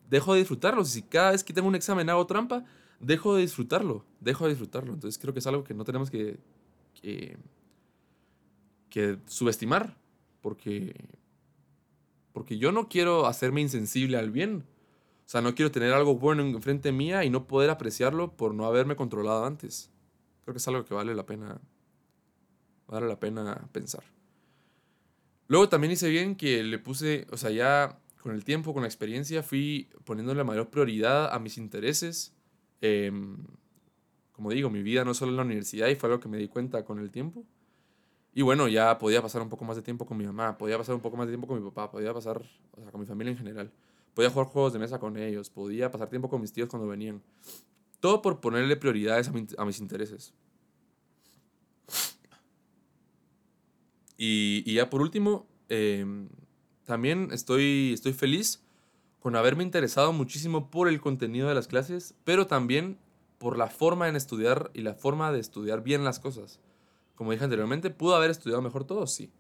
dejo 0.09 0.35
de 0.35 0.41
disfrutarlos. 0.41 0.89
Y 0.91 1.01
si 1.01 1.03
cada 1.03 1.33
vez 1.33 1.43
que 1.43 1.53
tengo 1.53 1.67
un 1.67 1.75
examen 1.75 2.09
hago 2.09 2.27
trampa, 2.27 2.65
dejo 3.01 3.35
de 3.35 3.43
disfrutarlo, 3.43 4.05
dejo 4.21 4.45
de 4.45 4.51
disfrutarlo. 4.51 4.93
Entonces 4.93 5.21
creo 5.21 5.33
que 5.33 5.41
es 5.41 5.47
algo 5.47 5.65
que 5.65 5.75
no 5.75 5.85
tenemos 5.85 6.11
que, 6.11 6.39
que 8.95 9.19
subestimar, 9.27 9.97
porque, 10.41 10.95
porque 12.33 12.59
yo 12.59 12.71
no 12.71 12.89
quiero 12.89 13.27
hacerme 13.27 13.61
insensible 13.61 14.17
al 14.17 14.31
bien. 14.31 14.65
O 15.27 15.29
sea, 15.29 15.41
no 15.41 15.57
quiero 15.57 15.73
tener 15.73 15.93
algo 15.93 16.15
bueno 16.15 16.45
enfrente 16.45 16.93
mía 16.93 17.25
y 17.25 17.29
no 17.29 17.49
poder 17.49 17.71
apreciarlo 17.71 18.37
por 18.37 18.55
no 18.55 18.67
haberme 18.67 18.95
controlado 18.95 19.47
antes. 19.47 19.91
Creo 20.45 20.55
que 20.55 20.59
es 20.59 20.69
algo 20.69 20.85
que 20.85 20.95
vale 20.95 21.13
la 21.13 21.27
pena, 21.27 21.61
vale 22.87 23.09
la 23.09 23.19
pena 23.19 23.69
pensar. 23.73 24.05
Luego 25.49 25.69
también 25.69 25.93
hice 25.93 26.09
bien 26.09 26.37
que 26.37 26.63
le 26.63 26.79
puse, 26.79 27.27
o 27.33 27.37
sea, 27.37 27.51
ya 27.51 27.99
con 28.23 28.33
el 28.33 28.45
tiempo, 28.45 28.75
con 28.75 28.85
la 28.85 28.89
experiencia, 28.89 29.43
fui 29.43 29.89
poniéndole 30.05 30.45
mayor 30.45 30.71
prioridad 30.71 31.35
a 31.35 31.41
mis 31.41 31.59
intereses. 31.59 32.33
Em, 32.81 33.39
como 34.31 34.53
digo, 34.53 34.71
mi 34.71 34.85
vida 34.85 35.05
no 35.05 35.15
solo 35.15 35.33
en 35.33 35.37
la 35.39 35.43
universidad 35.43 35.89
y 35.89 35.97
fue 35.97 36.11
algo 36.11 36.21
que 36.21 36.29
me 36.29 36.39
di 36.39 36.47
cuenta 36.47 36.85
con 36.85 37.01
el 37.01 37.11
tiempo. 37.11 37.45
Y 38.35 38.43
bueno, 38.43 38.67
ya 38.67 38.99
podía 38.99 39.23
pasar 39.23 39.43
un 39.43 39.49
poco 39.49 39.65
más 39.65 39.77
de 39.77 39.83
tiempo 39.83 40.05
con 40.05 40.17
mi 40.17 40.27
mamá, 40.27 40.59
podía 40.59 40.77
pasar 40.77 40.97
un 40.97 41.01
poco 41.01 41.17
más 41.17 41.27
de 41.27 41.33
tiempo 41.33 41.47
con 41.47 41.63
mi 41.63 41.71
papá, 41.71 41.91
podía 41.91 42.13
pasar, 42.13 42.43
o 42.73 42.81
sea, 42.81 42.91
con 42.91 43.01
mi 43.01 43.07
familia 43.07 43.31
en 43.31 43.39
general. 43.39 43.71
Podía 44.13 44.29
jugar 44.29 44.49
juegos 44.49 44.73
de 44.73 44.81
mesa 44.81 44.99
con 44.99 45.17
ellos, 45.17 45.51
podía 45.51 45.91
pasar 45.93 46.11
tiempo 46.11 46.29
con 46.29 46.41
mis 46.41 46.53
tíos 46.53 46.69
cuando 46.69 46.89
venían. 46.89 47.23
Todo 48.01 48.23
por 48.23 48.41
ponerle 48.41 48.77
prioridades 48.77 49.31
a, 49.57 49.65
mis 49.65 49.81
intereses. 49.81 50.35
Y, 54.17 54.73
ya 54.73 54.91
por 54.91 55.01
último, 55.01 55.47
em, 55.69 56.29
también 56.85 57.29
estoy, 57.33 57.93
estoy 57.93 58.13
feliz 58.13 58.63
con 59.21 59.37
haberme 59.37 59.63
interesado 59.63 60.13
muchísimo 60.13 60.71
por 60.71 60.89
el 60.89 61.01
contenido 61.01 61.49
de 61.49 61.55
las 61.55 61.69
clases, 61.69 62.15
pero 62.25 62.47
también 62.47 62.99
por 63.39 63.57
la 63.57 63.69
forma 63.69 64.09
en 64.09 64.17
estudiar 64.17 64.71
y 64.75 64.83
la 64.83 64.95
forma 64.95 65.33
de 65.33 65.41
estudiar 65.41 65.83
bien 65.83 66.05
las 66.05 66.19
cosas. 66.19 66.61
Como 67.15 67.33
dije 67.33 67.45
anteriormente, 67.45 67.91
pudo 67.91 68.17
haber 68.17 68.31
estudiado 68.31 68.63
mejor 68.63 68.85
todo, 68.85 69.07
sí. 69.07 69.31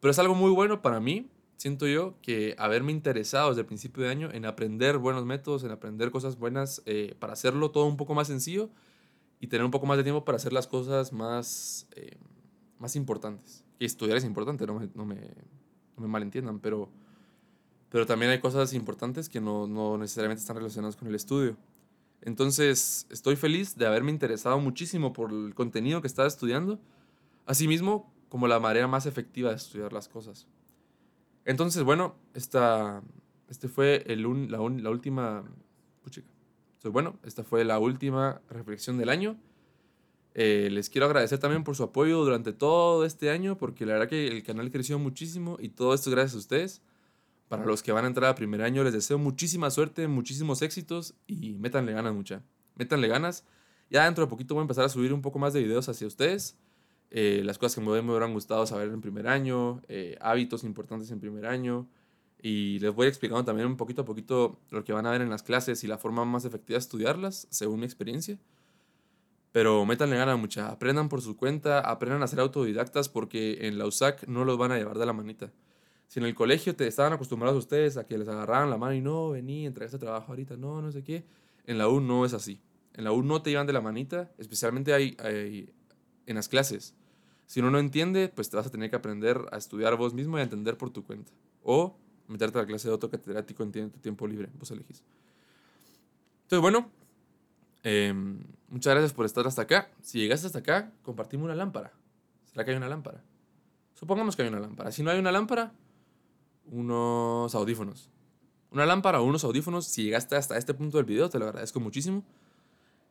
Pero 0.00 0.10
es 0.10 0.18
algo 0.18 0.34
muy 0.34 0.50
bueno 0.50 0.82
para 0.82 1.00
mí 1.00 1.30
siento 1.60 1.86
yo 1.86 2.14
que 2.22 2.54
haberme 2.58 2.90
interesado 2.90 3.50
desde 3.50 3.60
el 3.60 3.66
principio 3.66 4.02
de 4.02 4.08
año 4.08 4.30
en 4.32 4.46
aprender 4.46 4.96
buenos 4.96 5.26
métodos, 5.26 5.62
en 5.62 5.70
aprender 5.70 6.10
cosas 6.10 6.38
buenas 6.38 6.82
eh, 6.86 7.14
para 7.18 7.34
hacerlo 7.34 7.70
todo 7.70 7.84
un 7.84 7.98
poco 7.98 8.14
más 8.14 8.28
sencillo 8.28 8.70
y 9.40 9.48
tener 9.48 9.66
un 9.66 9.70
poco 9.70 9.84
más 9.84 9.98
de 9.98 10.02
tiempo 10.02 10.24
para 10.24 10.36
hacer 10.36 10.54
las 10.54 10.66
cosas 10.66 11.12
más, 11.12 11.86
eh, 11.96 12.16
más 12.78 12.96
importantes. 12.96 13.62
Y 13.78 13.84
estudiar 13.84 14.16
es 14.16 14.24
importante, 14.24 14.66
no 14.66 14.78
me, 14.78 14.88
no, 14.94 15.04
me, 15.04 15.16
no 15.16 16.02
me 16.02 16.08
malentiendan, 16.08 16.60
pero, 16.60 16.88
pero 17.90 18.06
también 18.06 18.30
hay 18.32 18.40
cosas 18.40 18.72
importantes 18.72 19.28
que 19.28 19.42
no, 19.42 19.66
no 19.66 19.98
necesariamente 19.98 20.40
están 20.40 20.56
relacionadas 20.56 20.96
con 20.96 21.08
el 21.08 21.14
estudio. 21.14 21.58
Entonces, 22.22 23.06
estoy 23.10 23.36
feliz 23.36 23.76
de 23.76 23.86
haberme 23.86 24.10
interesado 24.10 24.58
muchísimo 24.60 25.12
por 25.12 25.30
el 25.30 25.54
contenido 25.54 26.00
que 26.00 26.06
estaba 26.06 26.26
estudiando, 26.26 26.80
asimismo 27.50 28.14
como 28.28 28.46
la 28.46 28.60
manera 28.60 28.86
más 28.86 29.06
efectiva 29.06 29.50
de 29.50 29.56
estudiar 29.56 29.92
las 29.92 30.08
cosas. 30.08 30.46
Entonces, 31.44 31.82
bueno, 31.82 32.14
esta, 32.32 33.02
este 33.48 33.68
fue 33.68 34.04
el 34.06 34.22
la, 34.48 34.58
la, 34.58 34.90
última... 34.90 35.44
Entonces, 36.04 36.92
bueno, 36.92 37.18
esta 37.24 37.42
fue 37.42 37.64
la 37.64 37.80
última 37.80 38.40
reflexión 38.48 38.98
del 38.98 39.08
año. 39.08 39.36
Eh, 40.34 40.68
les 40.70 40.88
quiero 40.88 41.06
agradecer 41.06 41.40
también 41.40 41.64
por 41.64 41.74
su 41.74 41.82
apoyo 41.82 42.24
durante 42.24 42.52
todo 42.52 43.04
este 43.04 43.30
año, 43.30 43.58
porque 43.58 43.84
la 43.84 43.94
verdad 43.94 44.08
que 44.08 44.28
el 44.28 44.44
canal 44.44 44.70
creció 44.70 45.00
muchísimo 45.00 45.56
y 45.60 45.70
todo 45.70 45.92
esto 45.92 46.08
gracias 46.12 46.36
a 46.36 46.38
ustedes. 46.38 46.82
Para 47.48 47.66
los 47.66 47.82
que 47.82 47.90
van 47.90 48.04
a 48.04 48.08
entrar 48.08 48.30
a 48.30 48.36
primer 48.36 48.62
año, 48.62 48.84
les 48.84 48.92
deseo 48.92 49.18
muchísima 49.18 49.70
suerte, 49.70 50.06
muchísimos 50.06 50.62
éxitos 50.62 51.16
y 51.26 51.58
métanle 51.58 51.92
ganas 51.92 52.14
mucha. 52.14 52.44
Métanle 52.76 53.08
ganas. 53.08 53.44
Ya 53.90 54.04
dentro 54.04 54.24
de 54.24 54.30
poquito 54.30 54.54
voy 54.54 54.60
a 54.60 54.62
empezar 54.62 54.84
a 54.84 54.88
subir 54.88 55.12
un 55.12 55.20
poco 55.20 55.40
más 55.40 55.52
de 55.52 55.64
videos 55.64 55.88
hacia 55.88 56.06
ustedes. 56.06 56.56
Eh, 57.10 57.42
las 57.44 57.58
cosas 57.58 57.76
que 57.76 57.80
me, 57.80 57.90
hubieran 57.90 58.32
gustado 58.32 58.66
saber 58.66 58.88
en 58.88 59.00
primer 59.00 59.28
año, 59.28 59.82
eh, 59.88 60.16
hábitos 60.20 60.64
importantes 60.64 61.10
en 61.10 61.20
primer 61.20 61.46
año. 61.46 61.88
Y 62.42 62.78
les 62.78 62.94
voy 62.94 63.06
explicando 63.06 63.44
también 63.44 63.68
un 63.68 63.76
poquito 63.76 64.02
a 64.02 64.04
poquito 64.04 64.60
lo 64.70 64.84
que 64.84 64.92
van 64.92 65.06
a 65.06 65.10
ver 65.10 65.20
en 65.20 65.30
las 65.30 65.42
clases 65.42 65.84
y 65.84 65.86
la 65.86 65.98
forma 65.98 66.24
más 66.24 66.44
efectiva 66.44 66.76
de 66.76 66.80
estudiarlas, 66.80 67.46
según 67.50 67.80
mi 67.80 67.86
experiencia. 67.86 68.38
Pero 69.52 69.84
métanle 69.84 70.16
ganas 70.16 70.38
mucha, 70.38 70.70
aprendan 70.70 71.08
por 71.08 71.22
su 71.22 71.36
cuenta, 71.36 71.80
aprendan 71.80 72.22
a 72.22 72.28
ser 72.28 72.40
autodidactas 72.40 73.08
porque 73.08 73.66
en 73.66 73.78
la 73.78 73.86
USAC 73.86 74.26
no 74.28 74.44
los 74.44 74.56
van 74.56 74.72
a 74.72 74.78
llevar 74.78 74.98
de 74.98 75.06
la 75.06 75.12
manita. 75.12 75.52
Si 76.06 76.20
en 76.20 76.26
el 76.26 76.34
colegio 76.34 76.74
te 76.74 76.86
estaban 76.86 77.12
acostumbrados 77.12 77.58
ustedes 77.58 77.96
a 77.96 78.04
que 78.04 78.16
les 78.16 78.28
agarraran 78.28 78.70
la 78.70 78.78
mano 78.78 78.94
y 78.94 79.00
no, 79.00 79.30
vení, 79.30 79.66
entregaste 79.66 79.98
trabajo 79.98 80.32
ahorita, 80.32 80.56
no, 80.56 80.80
no 80.80 80.92
sé 80.92 81.02
qué, 81.02 81.24
en 81.66 81.78
la 81.78 81.88
U 81.88 82.00
no 82.00 82.24
es 82.24 82.32
así. 82.32 82.60
En 82.94 83.04
la 83.04 83.12
U 83.12 83.22
no 83.22 83.42
te 83.42 83.50
llevan 83.50 83.66
de 83.66 83.72
la 83.72 83.80
manita, 83.80 84.32
especialmente 84.38 84.92
hay, 84.92 85.16
en 86.26 86.34
las 86.34 86.48
clases. 86.48 86.94
Si 87.50 87.58
uno 87.58 87.72
no 87.72 87.80
entiende, 87.80 88.28
pues 88.28 88.48
te 88.48 88.56
vas 88.56 88.68
a 88.68 88.70
tener 88.70 88.90
que 88.90 88.94
aprender 88.94 89.36
a 89.50 89.56
estudiar 89.56 89.96
vos 89.96 90.14
mismo 90.14 90.38
y 90.38 90.40
a 90.40 90.44
entender 90.44 90.76
por 90.76 90.90
tu 90.90 91.04
cuenta. 91.04 91.32
O 91.64 91.96
meterte 92.28 92.56
a 92.58 92.60
la 92.60 92.66
clase 92.68 92.86
de 92.86 92.94
otro 92.94 93.10
catedrático 93.10 93.64
en 93.64 93.90
tiempo 93.90 94.28
libre, 94.28 94.48
vos 94.56 94.70
elegís. 94.70 95.02
Entonces, 96.44 96.60
bueno, 96.60 96.88
em, 97.82 98.38
muchas 98.68 98.92
gracias 98.92 99.12
por 99.12 99.26
estar 99.26 99.48
hasta 99.48 99.62
acá. 99.62 99.90
Si 100.00 100.20
llegaste 100.20 100.46
hasta 100.46 100.60
acá, 100.60 100.92
compartimos 101.02 101.46
una 101.46 101.56
lámpara. 101.56 101.92
¿Será 102.44 102.64
que 102.64 102.70
hay 102.70 102.76
una 102.76 102.88
lámpara? 102.88 103.20
Supongamos 103.94 104.36
que 104.36 104.42
hay 104.42 104.48
una 104.48 104.60
lámpara. 104.60 104.92
Si 104.92 105.02
no 105.02 105.10
hay 105.10 105.18
una 105.18 105.32
lámpara, 105.32 105.72
unos 106.66 107.52
audífonos. 107.56 108.10
Una 108.70 108.86
lámpara 108.86 109.20
o 109.20 109.24
unos 109.24 109.42
audífonos. 109.42 109.86
Si 109.86 110.04
llegaste 110.04 110.36
hasta 110.36 110.56
este 110.56 110.72
punto 110.72 110.98
del 110.98 111.06
video, 111.06 111.28
te 111.28 111.40
lo 111.40 111.46
agradezco 111.46 111.80
muchísimo. 111.80 112.22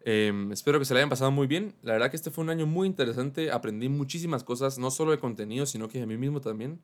Em, 0.01 0.51
espero 0.51 0.79
que 0.79 0.85
se 0.85 0.93
le 0.93 1.01
hayan 1.01 1.09
pasado 1.09 1.31
muy 1.31 1.47
bien. 1.47 1.73
La 1.81 1.93
verdad 1.93 2.09
que 2.09 2.15
este 2.15 2.31
fue 2.31 2.43
un 2.43 2.49
año 2.49 2.65
muy 2.65 2.87
interesante. 2.87 3.51
Aprendí 3.51 3.89
muchísimas 3.89 4.43
cosas, 4.43 4.79
no 4.79 4.91
solo 4.91 5.11
de 5.11 5.19
contenido, 5.19 5.65
sino 5.65 5.87
que 5.87 5.99
de 5.99 6.05
mí 6.05 6.17
mismo 6.17 6.41
también. 6.41 6.79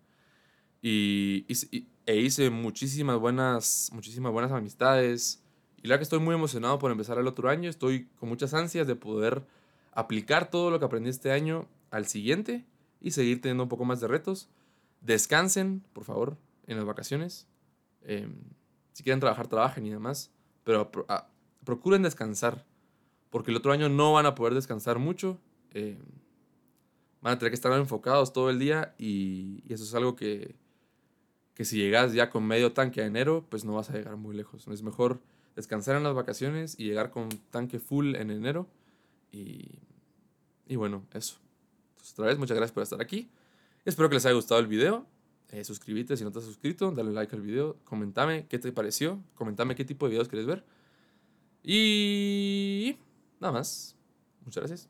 Y, 0.81 1.45
e 2.05 2.15
hice 2.17 2.49
muchísimas 2.49 3.17
buenas, 3.19 3.89
muchísimas 3.93 4.31
buenas 4.31 4.51
amistades. 4.51 5.41
Y 5.77 5.87
la 5.87 5.93
verdad 5.93 5.99
que 5.99 6.03
estoy 6.03 6.19
muy 6.19 6.35
emocionado 6.35 6.77
por 6.79 6.91
empezar 6.91 7.17
el 7.17 7.27
otro 7.27 7.49
año. 7.49 7.69
Estoy 7.69 8.07
con 8.19 8.29
muchas 8.29 8.53
ansias 8.53 8.87
de 8.87 8.95
poder 8.95 9.43
aplicar 9.93 10.49
todo 10.49 10.69
lo 10.71 10.79
que 10.79 10.85
aprendí 10.85 11.09
este 11.09 11.31
año 11.31 11.67
al 11.91 12.05
siguiente 12.05 12.65
y 13.01 13.11
seguir 13.11 13.41
teniendo 13.41 13.63
un 13.63 13.69
poco 13.69 13.85
más 13.85 14.01
de 14.01 14.07
retos. 14.07 14.49
Descansen, 15.01 15.83
por 15.93 16.03
favor 16.03 16.37
en 16.67 16.77
las 16.77 16.85
vacaciones. 16.85 17.47
Em, 18.03 18.35
si 18.93 19.03
quieren 19.03 19.19
trabajar, 19.19 19.47
trabajen 19.47 19.85
y 19.85 19.89
demás. 19.89 20.31
Pero 20.63 20.91
ah, 21.07 21.27
procuren 21.63 22.03
descansar. 22.03 22.65
Porque 23.35 23.51
el 23.51 23.57
otro 23.57 23.73
año 23.73 23.89
no 23.89 24.13
van 24.13 24.25
a 24.25 24.33
poder 24.33 24.53
descansar 24.53 24.97
mucho. 24.97 25.37
Em, 25.71 25.99
van 27.19 27.33
a 27.33 27.37
tener 27.37 27.51
que 27.51 27.55
estar 27.55 27.69
enfocados 27.73 28.31
todo 28.31 28.49
el 28.49 28.59
día. 28.59 28.95
Y, 28.97 29.61
eso 29.67 29.83
es 29.83 29.93
algo 29.93 30.15
que, 30.15 30.55
que 31.53 31.65
si 31.65 31.75
llegas 31.75 32.13
ya 32.13 32.29
con 32.29 32.47
medio 32.47 32.71
tanque 32.71 33.01
a 33.01 33.05
enero, 33.05 33.45
pues 33.49 33.65
no 33.65 33.73
vas 33.73 33.89
a 33.89 33.93
llegar 33.97 34.15
muy 34.15 34.37
lejos. 34.37 34.65
Es 34.69 34.83
mejor 34.83 35.19
descansar 35.53 35.97
en 35.97 36.03
las 36.03 36.15
vacaciones 36.15 36.79
y 36.79 36.85
llegar 36.85 37.11
con 37.11 37.27
tanque 37.51 37.79
full 37.79 38.15
en 38.15 38.31
enero. 38.31 38.69
Y, 39.33 39.79
y 40.65 40.77
bueno, 40.77 41.03
eso. 41.11 41.35
Entonces, 41.89 42.13
otra 42.13 42.27
vez, 42.27 42.37
muchas 42.37 42.55
gracias 42.55 42.73
por 42.73 42.83
estar 42.83 43.01
aquí. 43.01 43.27
Espero 43.83 44.07
que 44.07 44.15
les 44.15 44.25
haya 44.25 44.35
gustado 44.35 44.61
el 44.61 44.67
video. 44.67 45.05
Eh, 45.49 45.65
suscríbete 45.65 46.15
si 46.15 46.23
no 46.23 46.31
te 46.31 46.39
has 46.39 46.45
suscrito, 46.45 46.89
dale 46.89 47.11
like 47.11 47.35
al 47.35 47.41
video, 47.41 47.75
comentame 47.83 48.47
qué 48.47 48.59
te 48.59 48.71
pareció, 48.71 49.21
comentame 49.33 49.75
qué 49.75 49.83
tipo 49.83 50.05
de 50.05 50.11
videos 50.11 50.29
quieres 50.29 50.47
ver. 50.47 50.63
Y 51.63 52.97
nada 53.45 53.59
más. 53.59 53.95
Muchas 54.43 54.61
gracias. 54.61 54.89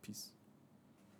Peace. 0.00 0.32